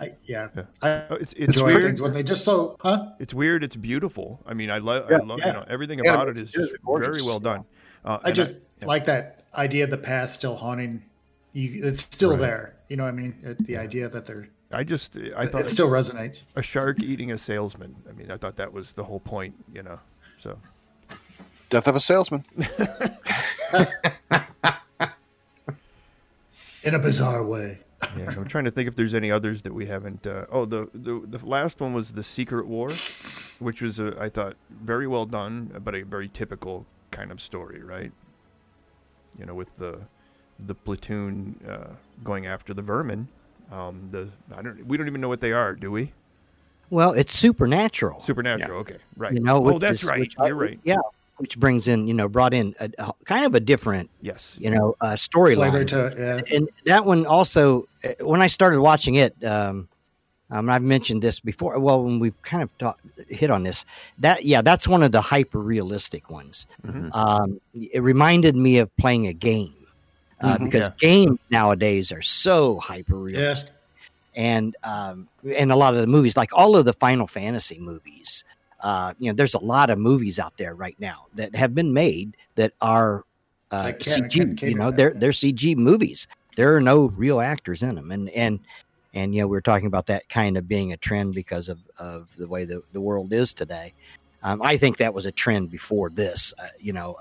I 0.00 0.12
yeah, 0.24 0.48
Yeah. 0.56 0.62
I 0.82 0.88
Oh, 1.10 1.14
it's 1.20 1.34
weird. 1.62 1.82
things 1.82 2.00
when 2.00 2.14
they 2.14 2.22
just 2.22 2.44
so 2.44 2.76
huh. 2.80 3.12
It's 3.18 3.34
weird. 3.34 3.62
It's 3.62 3.76
beautiful. 3.76 4.40
I 4.46 4.54
mean, 4.54 4.70
I 4.70 4.78
love, 4.78 5.10
Yeah, 5.10 5.18
I 5.18 5.20
love, 5.24 5.38
yeah. 5.40 5.46
you 5.48 5.52
know, 5.52 5.64
everything 5.68 6.00
about 6.00 6.28
it 6.28 6.38
is 6.38 6.50
just 6.50 6.72
very 6.86 7.22
well 7.22 7.38
done. 7.38 7.64
Uh, 8.04 8.18
I 8.22 8.32
just 8.32 8.52
yeah. 8.80 8.86
like 8.86 9.04
that 9.06 9.44
idea 9.54 9.84
of 9.84 9.90
the 9.90 9.98
past 9.98 10.34
still 10.34 10.56
haunting. 10.56 11.02
You, 11.52 11.84
it's 11.84 12.00
still 12.02 12.30
Right. 12.30 12.40
there. 12.40 12.74
You 12.88 12.96
know 12.96 13.04
what 13.04 13.12
I 13.12 13.16
mean? 13.16 13.34
It, 13.42 13.58
the 13.66 13.76
idea 13.76 14.08
that 14.08 14.24
they're 14.24 14.48
I 14.72 14.84
just, 14.84 15.18
I 15.36 15.46
thought 15.46 15.62
it 15.62 15.66
still 15.66 15.90
resonates. 15.90 16.42
a 16.56 16.62
shark 16.62 17.02
eating 17.02 17.32
a 17.32 17.38
salesman. 17.38 17.94
I 18.08 18.12
mean, 18.12 18.30
I 18.30 18.36
thought 18.36 18.56
that 18.56 18.72
was 18.72 18.92
the 18.92 19.02
whole 19.04 19.18
point, 19.20 19.52
you 19.74 19.82
know. 19.82 19.98
So 20.38 20.56
Death 21.70 21.86
of 21.86 21.96
a 21.96 22.00
salesman. 22.00 22.44
in 26.82 26.94
a 26.94 26.98
bizarre 26.98 27.44
way. 27.44 27.78
yeah, 28.18 28.30
I'm 28.36 28.46
trying 28.46 28.64
to 28.64 28.70
think 28.70 28.88
if 28.88 28.96
there's 28.96 29.14
any 29.14 29.30
others 29.30 29.62
that 29.62 29.72
we 29.72 29.86
haven't. 29.86 30.26
Uh, 30.26 30.46
oh, 30.50 30.64
the, 30.64 30.88
the 30.94 31.22
the 31.26 31.46
last 31.46 31.80
one 31.80 31.92
was 31.92 32.14
the 32.14 32.22
Secret 32.22 32.66
War, 32.66 32.90
which 33.60 33.82
was 33.82 34.00
a, 34.00 34.16
I 34.20 34.28
thought 34.28 34.56
very 34.70 35.06
well 35.06 35.26
done, 35.26 35.70
but 35.84 35.94
a 35.94 36.02
very 36.02 36.28
typical 36.28 36.86
kind 37.10 37.30
of 37.30 37.40
story, 37.40 37.82
right? 37.82 38.10
You 39.38 39.46
know, 39.46 39.54
with 39.54 39.76
the 39.76 40.00
the 40.66 40.74
platoon 40.74 41.60
uh, 41.68 41.94
going 42.24 42.46
after 42.46 42.74
the 42.74 42.82
vermin. 42.82 43.28
Um, 43.70 44.08
the 44.10 44.28
I 44.56 44.62
don't 44.62 44.84
we 44.86 44.96
don't 44.96 45.06
even 45.06 45.20
know 45.20 45.28
what 45.28 45.40
they 45.40 45.52
are, 45.52 45.74
do 45.74 45.90
we? 45.92 46.12
Well, 46.88 47.12
it's 47.12 47.36
supernatural. 47.36 48.20
Supernatural. 48.20 48.80
Okay, 48.80 48.96
right. 49.16 49.32
You 49.32 49.40
know, 49.40 49.64
oh, 49.64 49.78
that's 49.78 50.02
is- 50.02 50.08
right. 50.08 50.20
which 50.20 50.34
You're 50.38 50.54
right. 50.54 50.80
Yeah, 50.82 50.96
which 51.40 51.58
brings 51.58 51.88
in, 51.88 52.06
you 52.06 52.12
know, 52.12 52.28
brought 52.28 52.52
in 52.52 52.74
a, 52.80 52.90
a 52.98 53.12
kind 53.24 53.46
of 53.46 53.54
a 53.54 53.60
different, 53.60 54.10
Yes. 54.20 54.56
you 54.60 54.70
know, 54.70 54.94
uh, 55.00 55.16
Flavor 55.16 55.84
storyline. 55.84 55.88
to 55.88 56.14
yeah. 56.18 56.56
and 56.56 56.68
that 56.84 57.04
one 57.06 57.24
also 57.26 57.88
uh, 58.04 58.08
when 58.20 58.42
i 58.42 58.46
started 58.46 58.80
watching 58.80 59.14
it 59.14 59.32
um, 59.44 59.88
um 60.50 60.68
i've 60.68 60.82
mentioned 60.82 61.22
this 61.22 61.40
before 61.40 61.78
well 61.78 62.02
when 62.04 62.18
we've 62.18 62.40
kind 62.42 62.62
of 62.62 62.70
talk, 62.78 62.98
hit 63.28 63.50
on 63.50 63.62
this 63.62 63.84
that 64.18 64.44
yeah 64.44 64.60
that's 64.62 64.86
one 64.86 65.02
of 65.02 65.12
the 65.12 65.20
hyper 65.20 65.60
realistic 65.60 66.28
ones 66.30 66.66
Mhm. 66.84 67.08
um, 67.14 67.58
it 67.74 68.02
reminded 68.02 68.54
me 68.54 68.78
of 68.78 68.94
playing 68.98 69.26
a 69.26 69.32
game 69.32 69.74
uh, 70.42 70.56
Mhm. 70.58 70.64
because 70.64 70.84
Yeah. 70.86 71.08
games 71.08 71.38
nowadays 71.50 72.12
are 72.12 72.22
so 72.22 72.78
hyper 72.80 73.16
realistic 73.18 73.74
and 74.34 74.76
um, 74.84 75.28
and 75.56 75.72
a 75.72 75.76
lot 75.76 75.94
of 75.94 76.00
the 76.00 76.06
movies 76.06 76.36
like 76.36 76.50
all 76.52 76.76
of 76.76 76.84
the 76.84 76.92
final 76.94 77.26
fantasy 77.26 77.78
movies 77.78 78.44
uh, 78.82 79.12
you 79.18 79.30
know 79.30 79.36
there's 79.36 79.54
a 79.54 79.58
lot 79.58 79.90
of 79.90 79.98
movies 79.98 80.38
out 80.38 80.56
there 80.56 80.74
right 80.74 80.96
now 80.98 81.26
that 81.34 81.54
have 81.54 81.74
been 81.74 81.92
made 81.92 82.36
that 82.54 82.72
are 82.80 83.24
uh, 83.72 83.76
I 83.76 83.92
can't- 83.92 84.24
I 84.24 84.28
CG. 84.28 84.62
You 84.62 84.74
know, 84.74 84.90
they're 84.90 85.14
they're 85.14 85.30
CG 85.32 85.76
movies. 85.76 86.26
There 86.56 86.74
are 86.74 86.80
no 86.80 87.06
real 87.10 87.40
actors 87.40 87.82
in 87.82 87.94
them, 87.94 88.10
and 88.10 88.28
and 88.30 88.58
and 89.14 89.34
you 89.34 89.40
know 89.42 89.46
we 89.48 89.56
are 89.56 89.60
talking 89.62 89.86
about 89.86 90.06
that 90.06 90.28
kind 90.28 90.56
of 90.56 90.66
being 90.68 90.92
a 90.92 90.96
trend 90.96 91.34
because 91.34 91.68
of 91.68 91.78
of 91.98 92.28
the 92.36 92.48
way 92.48 92.64
the 92.64 92.82
the 92.92 93.00
world 93.00 93.32
is 93.32 93.54
today. 93.54 93.92
Um, 94.42 94.62
I 94.62 94.76
think 94.76 94.96
that 94.96 95.12
was 95.12 95.26
a 95.26 95.32
trend 95.32 95.70
before 95.70 96.10
this. 96.10 96.52
Uh, 96.58 96.68
you 96.78 96.92
know, 96.92 97.16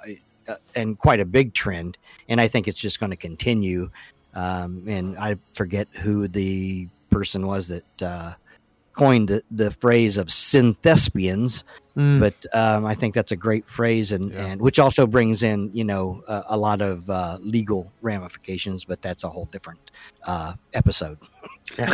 uh, 0.47 0.55
and 0.75 0.97
quite 0.97 1.19
a 1.19 1.25
big 1.25 1.53
trend, 1.53 1.97
and 2.29 2.39
I 2.41 2.47
think 2.47 2.67
it's 2.67 2.79
just 2.79 2.99
going 2.99 3.11
to 3.11 3.17
continue. 3.17 3.89
Um, 4.33 4.83
and 4.87 5.17
I 5.17 5.35
forget 5.53 5.87
who 5.93 6.27
the 6.27 6.87
person 7.09 7.45
was 7.45 7.67
that 7.67 8.01
uh, 8.01 8.33
coined 8.99 9.27
the, 9.29 9.41
the 9.63 9.71
phrase 9.71 10.17
of 10.21 10.27
synthespians 10.27 11.63
Mm. 11.97 12.19
but 12.19 12.37
um, 12.55 12.85
I 12.85 12.93
think 12.95 13.13
that's 13.13 13.33
a 13.33 13.35
great 13.35 13.65
phrase, 13.67 14.13
and, 14.13 14.31
Yeah. 14.31 14.45
and 14.45 14.61
which 14.61 14.79
also 14.79 15.05
brings 15.07 15.43
in 15.43 15.69
you 15.73 15.83
know 15.83 16.23
uh, 16.27 16.43
a 16.47 16.55
lot 16.55 16.79
of 16.81 17.09
uh, 17.09 17.39
legal 17.41 17.91
ramifications, 18.01 18.85
but 18.85 19.01
that's 19.01 19.23
a 19.25 19.29
whole 19.29 19.49
different 19.55 19.91
uh, 20.25 20.53
episode. 20.73 21.17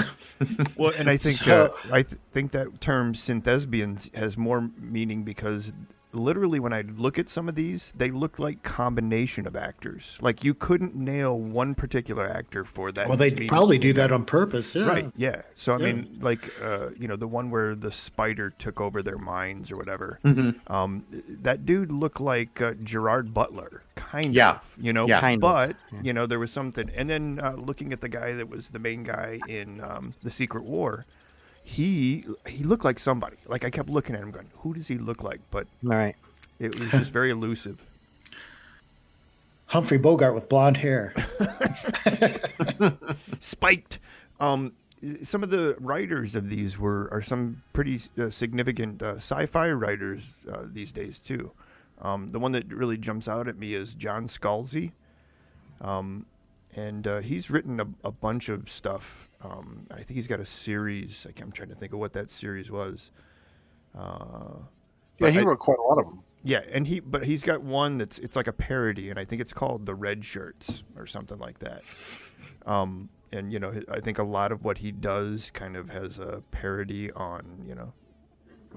Well, 0.77 0.93
and 0.99 1.09
I 1.09 1.17
think 1.17 1.37
So- 1.39 1.73
uh, 1.89 1.93
I 1.99 2.01
th- 2.03 2.19
think 2.33 2.51
that 2.51 2.67
term 2.81 3.13
synthespians 3.13 4.13
has 4.15 4.37
more 4.37 4.69
meaning 4.79 5.23
because 5.23 5.71
literally 6.15 6.59
when 6.59 6.73
I 6.73 6.81
look 6.81 7.19
at 7.19 7.29
some 7.29 7.47
of 7.49 7.55
these, 7.55 7.93
they 7.97 8.11
look 8.11 8.39
like 8.39 8.63
combination 8.63 9.45
of 9.47 9.55
actors. 9.55 10.17
Like 10.21 10.43
you 10.43 10.53
couldn't 10.53 10.95
nail 10.95 11.37
one 11.39 11.75
particular 11.75 12.27
actor 12.29 12.63
for 12.63 12.91
that. 12.91 13.07
Well, 13.07 13.17
they 13.17 13.31
meaning. 13.31 13.47
probably 13.49 13.77
do 13.77 13.93
that 13.93 14.11
on 14.11 14.25
purpose. 14.25 14.75
Yeah. 14.75 14.85
Right. 14.85 15.11
Yeah. 15.15 15.41
So 15.55 15.75
I 15.75 15.79
Yeah. 15.79 15.85
mean, 15.93 16.17
like, 16.21 16.51
uh, 16.61 16.89
you 16.97 17.07
know, 17.07 17.15
the 17.15 17.27
one 17.27 17.49
where 17.51 17.75
the 17.75 17.91
spider 17.91 18.49
took 18.49 18.79
over 18.81 19.01
their 19.03 19.17
minds 19.17 19.71
or 19.71 19.77
whatever. 19.77 20.19
Mhm. 20.23 20.55
Um, 20.69 21.05
that 21.41 21.65
dude 21.65 21.91
looked 21.91 22.21
like 22.21 22.61
uh, 22.61 22.73
Gerard 22.83 23.33
Butler, 23.33 23.83
kind 23.95 24.33
Yeah. 24.33 24.51
of. 24.51 24.61
You 24.77 24.93
know, 24.93 25.07
Yeah. 25.07 25.19
Kind 25.21 25.35
of, 25.35 25.41
but 25.41 25.75
yeah. 25.91 25.99
you 26.03 26.13
know, 26.13 26.25
there 26.25 26.39
was 26.39 26.51
something. 26.51 26.89
And 26.95 27.09
then 27.09 27.39
uh, 27.41 27.53
looking 27.53 27.93
at 27.93 28.01
the 28.01 28.09
guy 28.09 28.33
that 28.33 28.49
was 28.49 28.69
the 28.69 28.79
main 28.79 29.03
guy 29.03 29.39
in 29.47 29.81
um, 29.81 30.13
the 30.23 30.31
Secret 30.31 30.63
War, 30.63 31.05
he 31.65 32.23
he 32.47 32.63
looked 32.63 32.85
like 32.85 32.99
somebody. 32.99 33.37
Like 33.47 33.65
I 33.65 33.69
kept 33.71 33.89
looking 33.89 34.15
at 34.15 34.21
him, 34.21 34.31
going, 34.31 34.49
"Who 34.59 34.73
does 34.73 34.87
he 34.87 34.97
look 34.97 35.23
like?" 35.23 35.41
But 35.49 35.67
All 35.83 35.91
right, 35.91 36.15
it 36.59 36.79
was 36.79 36.91
just 36.91 37.11
very 37.11 37.31
elusive. 37.31 37.83
Humphrey 39.67 39.97
Bogart 39.97 40.35
with 40.35 40.47
blonde 40.47 40.77
hair. 40.77 41.15
Spiked. 43.39 43.97
Um, 44.39 44.73
some 45.23 45.41
of 45.41 45.49
the 45.49 45.75
writers 45.79 46.35
of 46.35 46.49
these 46.49 46.77
were 46.77 47.09
are 47.11 47.21
some 47.23 47.63
pretty 47.73 47.99
uh, 48.19 48.29
significant 48.29 49.01
uh, 49.01 49.15
sci-fi 49.15 49.71
writers 49.71 50.35
uh, 50.51 50.63
these 50.65 50.91
days 50.91 51.17
too. 51.17 51.51
Um, 51.99 52.31
the 52.31 52.39
one 52.39 52.51
that 52.51 52.71
really 52.71 52.97
jumps 52.97 53.27
out 53.27 53.47
at 53.47 53.57
me 53.57 53.73
is 53.73 53.95
John 53.95 54.27
Scalzi, 54.27 54.91
um, 55.81 56.27
and 56.75 57.07
uh, 57.07 57.21
he's 57.21 57.49
written 57.49 57.79
a, 57.79 57.87
a, 58.03 58.11
bunch 58.11 58.49
of 58.49 58.69
stuff. 58.69 59.29
Um, 59.41 59.87
I 59.89 59.97
think 59.97 60.11
he's 60.11 60.27
got 60.27 60.39
a 60.39 60.45
series. 60.45 61.25
I'm 61.41 61.51
trying 61.51 61.69
to 61.69 61.75
think 61.75 61.93
of 61.93 61.99
what 61.99 62.13
that 62.13 62.29
series 62.29 62.69
was. 62.69 63.11
Uh, 63.97 64.59
yeah, 65.19 65.29
he 65.29 65.39
I, 65.39 65.43
wrote 65.43 65.59
quite 65.59 65.79
a 65.79 65.81
lot 65.81 65.99
of 65.99 66.09
them. 66.09 66.23
Yeah, 66.43 66.61
and 66.71 66.85
he 66.85 66.99
but 66.99 67.25
he's 67.25 67.43
got 67.43 67.63
one 67.63 67.97
that's 67.97 68.19
it's 68.19 68.35
like 68.35 68.47
a 68.47 68.53
parody, 68.53 69.09
and 69.09 69.17
I 69.17 69.25
think 69.25 69.41
it's 69.41 69.53
called 69.53 69.85
the 69.85 69.95
Redshirts 69.95 70.83
or 70.97 71.07
something 71.07 71.39
like 71.39 71.59
that. 71.59 71.83
Um, 72.65 73.09
and 73.31 73.51
you 73.51 73.59
know, 73.59 73.73
I 73.89 74.01
think 74.01 74.19
a 74.19 74.23
lot 74.23 74.51
of 74.51 74.63
what 74.63 74.79
he 74.79 74.91
does 74.91 75.49
kind 75.51 75.77
of 75.77 75.89
has 75.89 76.19
a 76.19 76.43
parody 76.51 77.11
on 77.13 77.63
you 77.65 77.75
know 77.75 77.93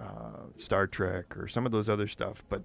uh, 0.00 0.46
Star 0.56 0.87
Trek 0.87 1.37
or 1.37 1.48
some 1.48 1.66
of 1.66 1.72
those 1.72 1.88
other 1.88 2.06
stuff, 2.06 2.44
but. 2.48 2.62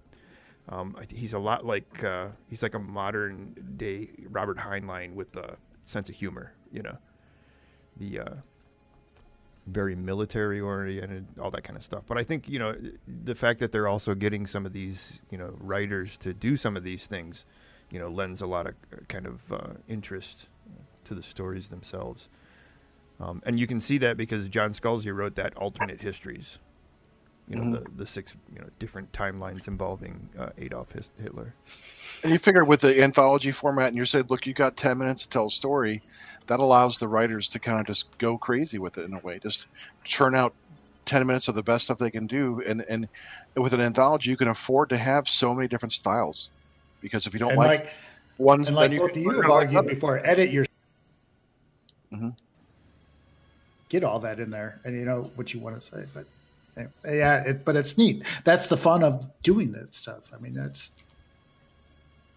Um, 0.70 0.96
he's 1.10 1.34
a 1.34 1.40
lot 1.40 1.66
like 1.66 2.04
uh, 2.04 2.28
he's 2.50 2.64
like 2.64 2.74
a 2.74 2.80
modern 2.80 3.54
day 3.76 4.10
Robert 4.30 4.58
Heinlein 4.58 5.14
with 5.14 5.36
a 5.36 5.58
sense 5.84 6.08
of 6.10 6.16
humor, 6.16 6.54
you 6.72 6.82
know, 6.82 6.98
the 7.98 8.20
uh, 8.20 8.36
very 9.68 9.96
military 9.96 10.60
oriented, 10.60 11.26
all 11.40 11.52
that 11.52 11.64
kind 11.64 11.78
of 11.78 11.84
stuff. 11.84 12.04
But 12.08 12.18
I 12.18 12.24
think 12.24 12.48
you 12.48 12.60
know 12.60 12.76
the 13.26 13.36
fact 13.36 13.60
that 13.60 13.72
they're 13.72 13.88
also 13.88 14.16
getting 14.16 14.48
some 14.48 14.66
of 14.66 14.74
these 14.74 15.22
you 15.30 15.38
know 15.38 15.54
writers 15.60 16.18
to 16.20 16.34
do 16.34 16.56
some 16.56 16.78
of 16.78 16.84
these 16.84 17.08
things, 17.08 17.46
you 17.92 18.00
know, 18.00 18.10
lends 18.10 18.42
a 18.42 18.48
lot 18.48 18.68
of 18.68 18.76
uh, 18.94 18.98
kind 19.08 19.26
of 19.26 19.52
uh, 19.52 19.74
interest 19.88 20.48
to 21.06 21.14
the 21.14 21.24
stories 21.24 21.68
themselves. 21.68 22.30
Um, 23.20 23.42
and 23.46 23.60
you 23.60 23.68
can 23.68 23.80
see 23.80 23.98
that 24.00 24.18
because 24.18 24.50
John 24.50 24.72
Scalzi 24.72 25.14
wrote 25.14 25.36
that 25.36 25.56
alternate 25.58 26.02
histories, 26.02 26.58
you 27.48 27.56
know, 27.56 27.64
mm-hmm. 27.64 27.84
the, 27.84 28.04
the 28.04 28.08
six 28.08 28.36
you 28.54 28.62
know 28.62 28.68
different 28.80 29.12
timelines 29.12 29.68
involving 29.68 30.30
uh, 30.40 30.50
Adolf 30.58 30.94
Hitler. 31.22 31.54
And 32.24 32.32
you 32.32 32.40
figure 32.40 32.64
with 32.64 32.82
the 32.82 33.04
anthology 33.04 33.52
format, 33.52 33.90
and 33.90 33.98
you 33.98 34.06
said, 34.06 34.30
look, 34.30 34.48
you 34.48 34.54
got 34.54 34.78
ten 34.78 34.98
minutes 34.98 35.24
to 35.24 35.30
tell 35.30 35.48
a 35.48 35.52
story 35.52 36.02
that 36.48 36.60
allows 36.60 36.98
the 36.98 37.08
writers 37.08 37.48
to 37.50 37.60
kind 37.60 37.80
of 37.80 37.88
just 37.88 38.18
go 38.18 38.38
crazy 38.38 38.78
with 38.78 38.98
it 38.98 39.06
in 39.06 39.14
a 39.14 39.20
way, 39.20 39.40
just 39.40 39.68
churn 40.04 40.36
out 40.36 40.54
10 41.06 41.26
minutes 41.28 41.48
of 41.48 41.56
the 41.56 41.64
best 41.64 41.86
stuff 41.86 41.98
they 41.98 42.12
can 42.12 42.28
do. 42.28 42.62
And, 42.66 42.84
and 42.90 43.08
with 43.56 43.74
an 43.74 43.82
anthology, 43.82 44.30
you 44.30 44.38
can 44.38 44.48
afford 44.48 44.90
to 44.90 44.98
have 44.98 45.28
so 45.28 45.54
many 45.54 45.68
different 45.68 45.94
styles 45.94 46.50
because 47.02 47.28
if 47.28 47.34
you 47.34 47.40
don't 47.40 47.52
and 47.52 47.60
like, 47.60 47.80
like 47.82 47.94
one, 48.38 48.66
and 48.66 48.76
like 48.76 48.92
you 48.92 49.00
both 49.00 49.16
you 49.16 49.30
have 49.42 49.52
argued 49.52 49.88
before, 49.88 50.26
edit 50.26 50.52
your, 50.52 50.66
mm-hmm. 52.12 52.30
get 53.90 54.04
all 54.04 54.20
that 54.20 54.40
in 54.40 54.50
there 54.50 54.80
and 54.86 54.96
you 54.96 55.06
know 55.06 55.30
what 55.36 55.54
you 55.54 55.60
want 55.60 55.80
to 55.80 55.82
say, 55.82 56.06
but 56.14 56.26
yeah, 56.78 57.44
it, 57.44 57.66
but 57.66 57.76
it's 57.76 57.98
neat. 57.98 58.24
That's 58.44 58.68
the 58.68 58.78
fun 58.78 59.04
of 59.04 59.30
doing 59.44 59.72
that 59.74 59.94
stuff. 59.94 60.32
I 60.34 60.40
mean, 60.40 60.54
that's 60.54 60.92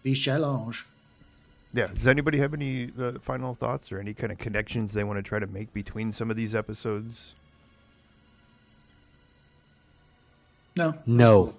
the 0.03 0.13
challenge. 0.13 0.85
Yeah. 1.73 1.87
Does 1.87 2.07
anybody 2.07 2.37
have 2.39 2.53
any 2.53 2.91
uh, 2.99 3.13
final 3.21 3.53
thoughts 3.53 3.91
or 3.91 3.99
any 3.99 4.13
kind 4.13 4.31
of 4.31 4.37
connections 4.37 4.93
they 4.93 5.03
want 5.03 5.17
to 5.17 5.23
try 5.23 5.39
to 5.39 5.47
make 5.47 5.73
between 5.73 6.13
some 6.13 6.31
of 6.31 6.37
these 6.37 6.55
episodes? 6.55 7.35
No. 10.77 10.93
No. 11.05 11.55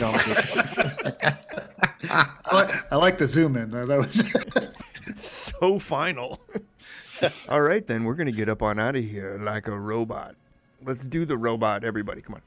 No. 0.00 0.10
I, 2.08 2.28
like, 2.52 2.70
I 2.92 2.96
like 2.96 3.18
the 3.18 3.26
zoom 3.26 3.56
in. 3.56 3.70
That 3.70 3.86
was 3.88 5.16
so 5.22 5.78
final. 5.78 6.40
All 7.48 7.62
right, 7.62 7.86
then 7.86 8.04
we're 8.04 8.14
gonna 8.14 8.32
get 8.32 8.48
up 8.48 8.62
on 8.62 8.78
out 8.78 8.96
of 8.96 9.04
here 9.04 9.38
like 9.40 9.68
a 9.68 9.78
robot. 9.78 10.34
Let's 10.84 11.04
do 11.04 11.24
the 11.24 11.36
robot, 11.36 11.84
everybody. 11.84 12.22
Come 12.22 12.36
on. 12.36 12.42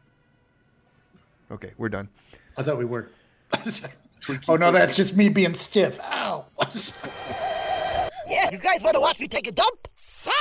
Okay, 1.51 1.71
we're 1.77 1.89
done. 1.89 2.09
I 2.57 2.63
thought 2.63 2.77
we 2.77 2.85
were. 2.85 3.09
oh 4.47 4.55
no, 4.55 4.71
that's 4.71 4.95
just 4.95 5.15
me 5.15 5.29
being 5.29 5.53
stiff. 5.53 5.99
Ow. 6.01 6.45
yeah, 8.27 8.49
you 8.51 8.57
guys 8.57 8.81
want 8.81 8.95
to 8.95 8.99
watch 8.99 9.19
me 9.19 9.27
take 9.27 9.47
a 9.47 9.51
dump? 9.51 9.87
Say. 9.93 10.31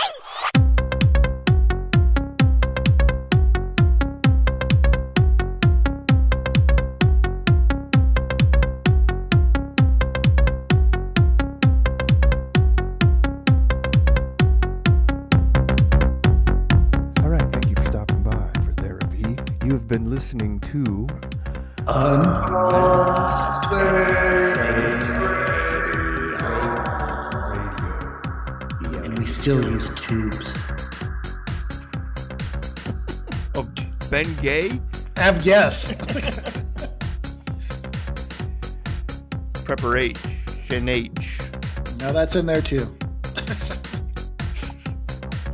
Have 20.25 20.39
been 20.39 20.59
listening 20.59 20.61
to 20.61 21.07
and 29.05 29.19
we 29.19 29.27
still 29.27 29.63
use 29.71 29.89
tubes. 29.95 30.53
Of 33.55 33.69
Ben 34.11 34.35
Gay? 34.41 34.81
Have 35.17 35.45
yes. 35.45 35.93
Preparation 39.65 40.89
H. 40.89 41.41
No, 42.01 42.13
that's 42.13 42.37
in 42.37 42.47
there 42.47 42.63
too. 42.63 42.97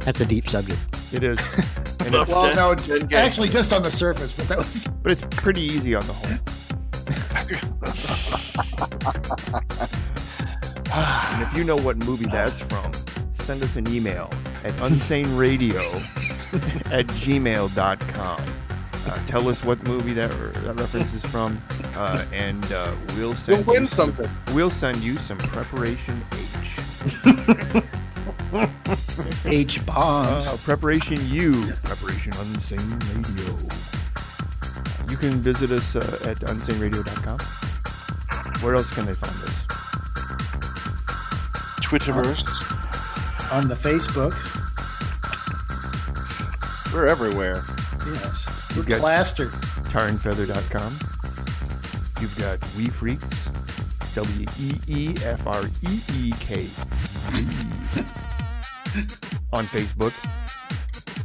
That's 0.01 0.21
a 0.21 0.27
deep 0.27 0.49
subject. 0.49 0.81
It 1.13 1.25
is. 1.25 1.39
And 2.01 2.13
well, 2.29 2.55
no, 2.55 2.77
actually, 3.15 3.49
just 3.49 3.73
on 3.73 3.83
the 3.83 3.91
surface, 3.91 4.33
but 4.33 4.49
that 4.49 4.59
was. 4.59 4.87
But 5.03 5.13
it's 5.13 5.25
pretty 5.31 5.63
easy 5.63 5.95
on 5.95 6.07
the 6.07 6.13
whole. 6.13 6.31
and 11.33 11.43
if 11.43 11.57
you 11.57 11.65
know 11.65 11.77
what 11.77 11.97
movie 11.99 12.27
that's 12.27 12.63
from, 12.63 12.93
send 13.33 13.63
us 13.63 13.77
an 13.77 13.89
email 13.89 14.31
at 14.65 14.75
unsaneradio 14.77 15.81
at 16.93 17.07
gmail.com. 17.07 18.45
Uh, 19.07 19.27
tell 19.27 19.49
us 19.49 19.65
what 19.65 19.83
movie 19.89 20.13
that, 20.13 20.31
that 20.31 20.79
reference 20.79 21.13
is 21.15 21.25
from, 21.27 21.61
uh, 21.97 22.25
and 22.33 22.71
uh, 22.73 22.93
we'll 23.17 23.35
send 23.35 23.67
we'll 23.67 23.77
win 23.77 23.87
something. 23.87 24.29
Some, 24.47 24.55
we'll 24.55 24.71
send 24.71 24.99
you 24.99 25.17
some 25.17 25.39
preparation 25.39 26.23
H. 26.33 27.91
H 29.45 29.85
bombs. 29.87 30.47
Uh, 30.47 30.57
preparation 30.65 31.19
U. 31.29 31.73
Preparation 31.85 32.33
Unsane 32.33 32.99
Radio. 33.15 33.57
You 35.09 35.17
can 35.17 35.41
visit 35.41 35.71
us 35.71 35.95
uh, 35.95 36.19
at 36.25 36.41
unsaneradio.com. 36.41 37.39
Where 38.63 38.75
else 38.75 38.93
can 38.93 39.07
they 39.07 39.15
find 39.15 39.37
us? 39.43 39.55
Twitterverse. 41.81 42.45
On 43.53 43.69
the 43.69 43.77
Facebook. 43.77 44.35
We're 46.93 47.07
everywhere. 47.07 47.65
Yes. 48.07 48.47
We're 48.77 48.83
You've 48.83 48.99
plastered. 48.99 49.53
Tarandfeather.com. 49.91 50.99
You've 52.21 52.37
got 52.37 52.61
Wee 52.77 52.89
Freakz. 52.89 53.51
W 54.15 54.47
E 54.59 54.75
E 54.89 55.15
F 55.25 55.47
R 55.47 55.67
E 55.89 56.01
E 56.15 56.33
K 56.41 56.69
on 59.53 59.67
Facebook, 59.67 60.13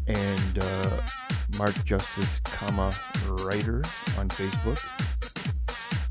and 0.07 0.59
uh, 0.59 0.89
Mark 1.57 1.75
Justice, 1.83 2.39
comma 2.43 2.93
writer 3.27 3.83
on 4.17 4.29
Facebook. 4.29 4.79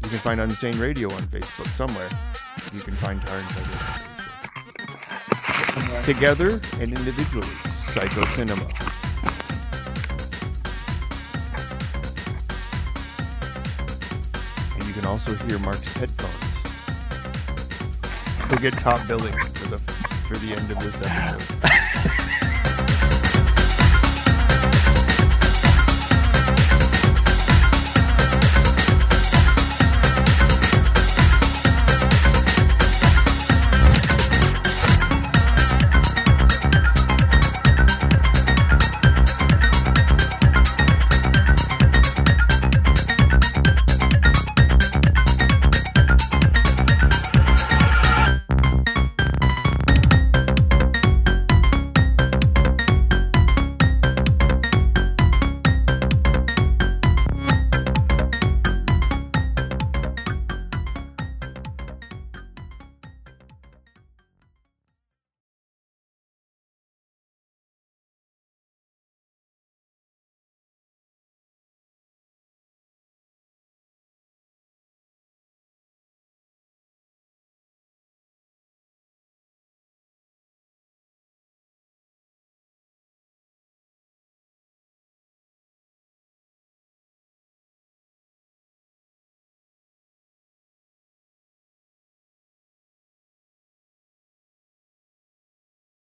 You 0.02 0.08
can 0.08 0.18
find 0.18 0.40
Unsane 0.40 0.80
Radio 0.80 1.12
on 1.12 1.22
Facebook 1.22 1.66
somewhere. 1.76 2.08
You 2.72 2.80
can 2.80 2.94
find 2.94 3.20
Tarr 3.24 3.38
and 3.38 3.48
Together 6.04 6.60
and 6.80 6.96
individually, 6.96 7.48
Psycho 7.72 8.24
Cinema. 8.34 8.68
And 14.76 14.86
you 14.86 14.92
can 14.92 15.06
also 15.06 15.34
hear 15.46 15.58
Mark's 15.58 15.92
headphones. 15.94 16.54
He'll 18.50 18.58
get 18.58 18.74
top 18.74 19.06
billing 19.08 19.32
for 19.32 19.68
the 19.68 19.78
for 20.28 20.36
the 20.36 20.52
end 20.54 20.70
of 20.70 20.78
this 20.80 21.00
episode. 21.02 21.80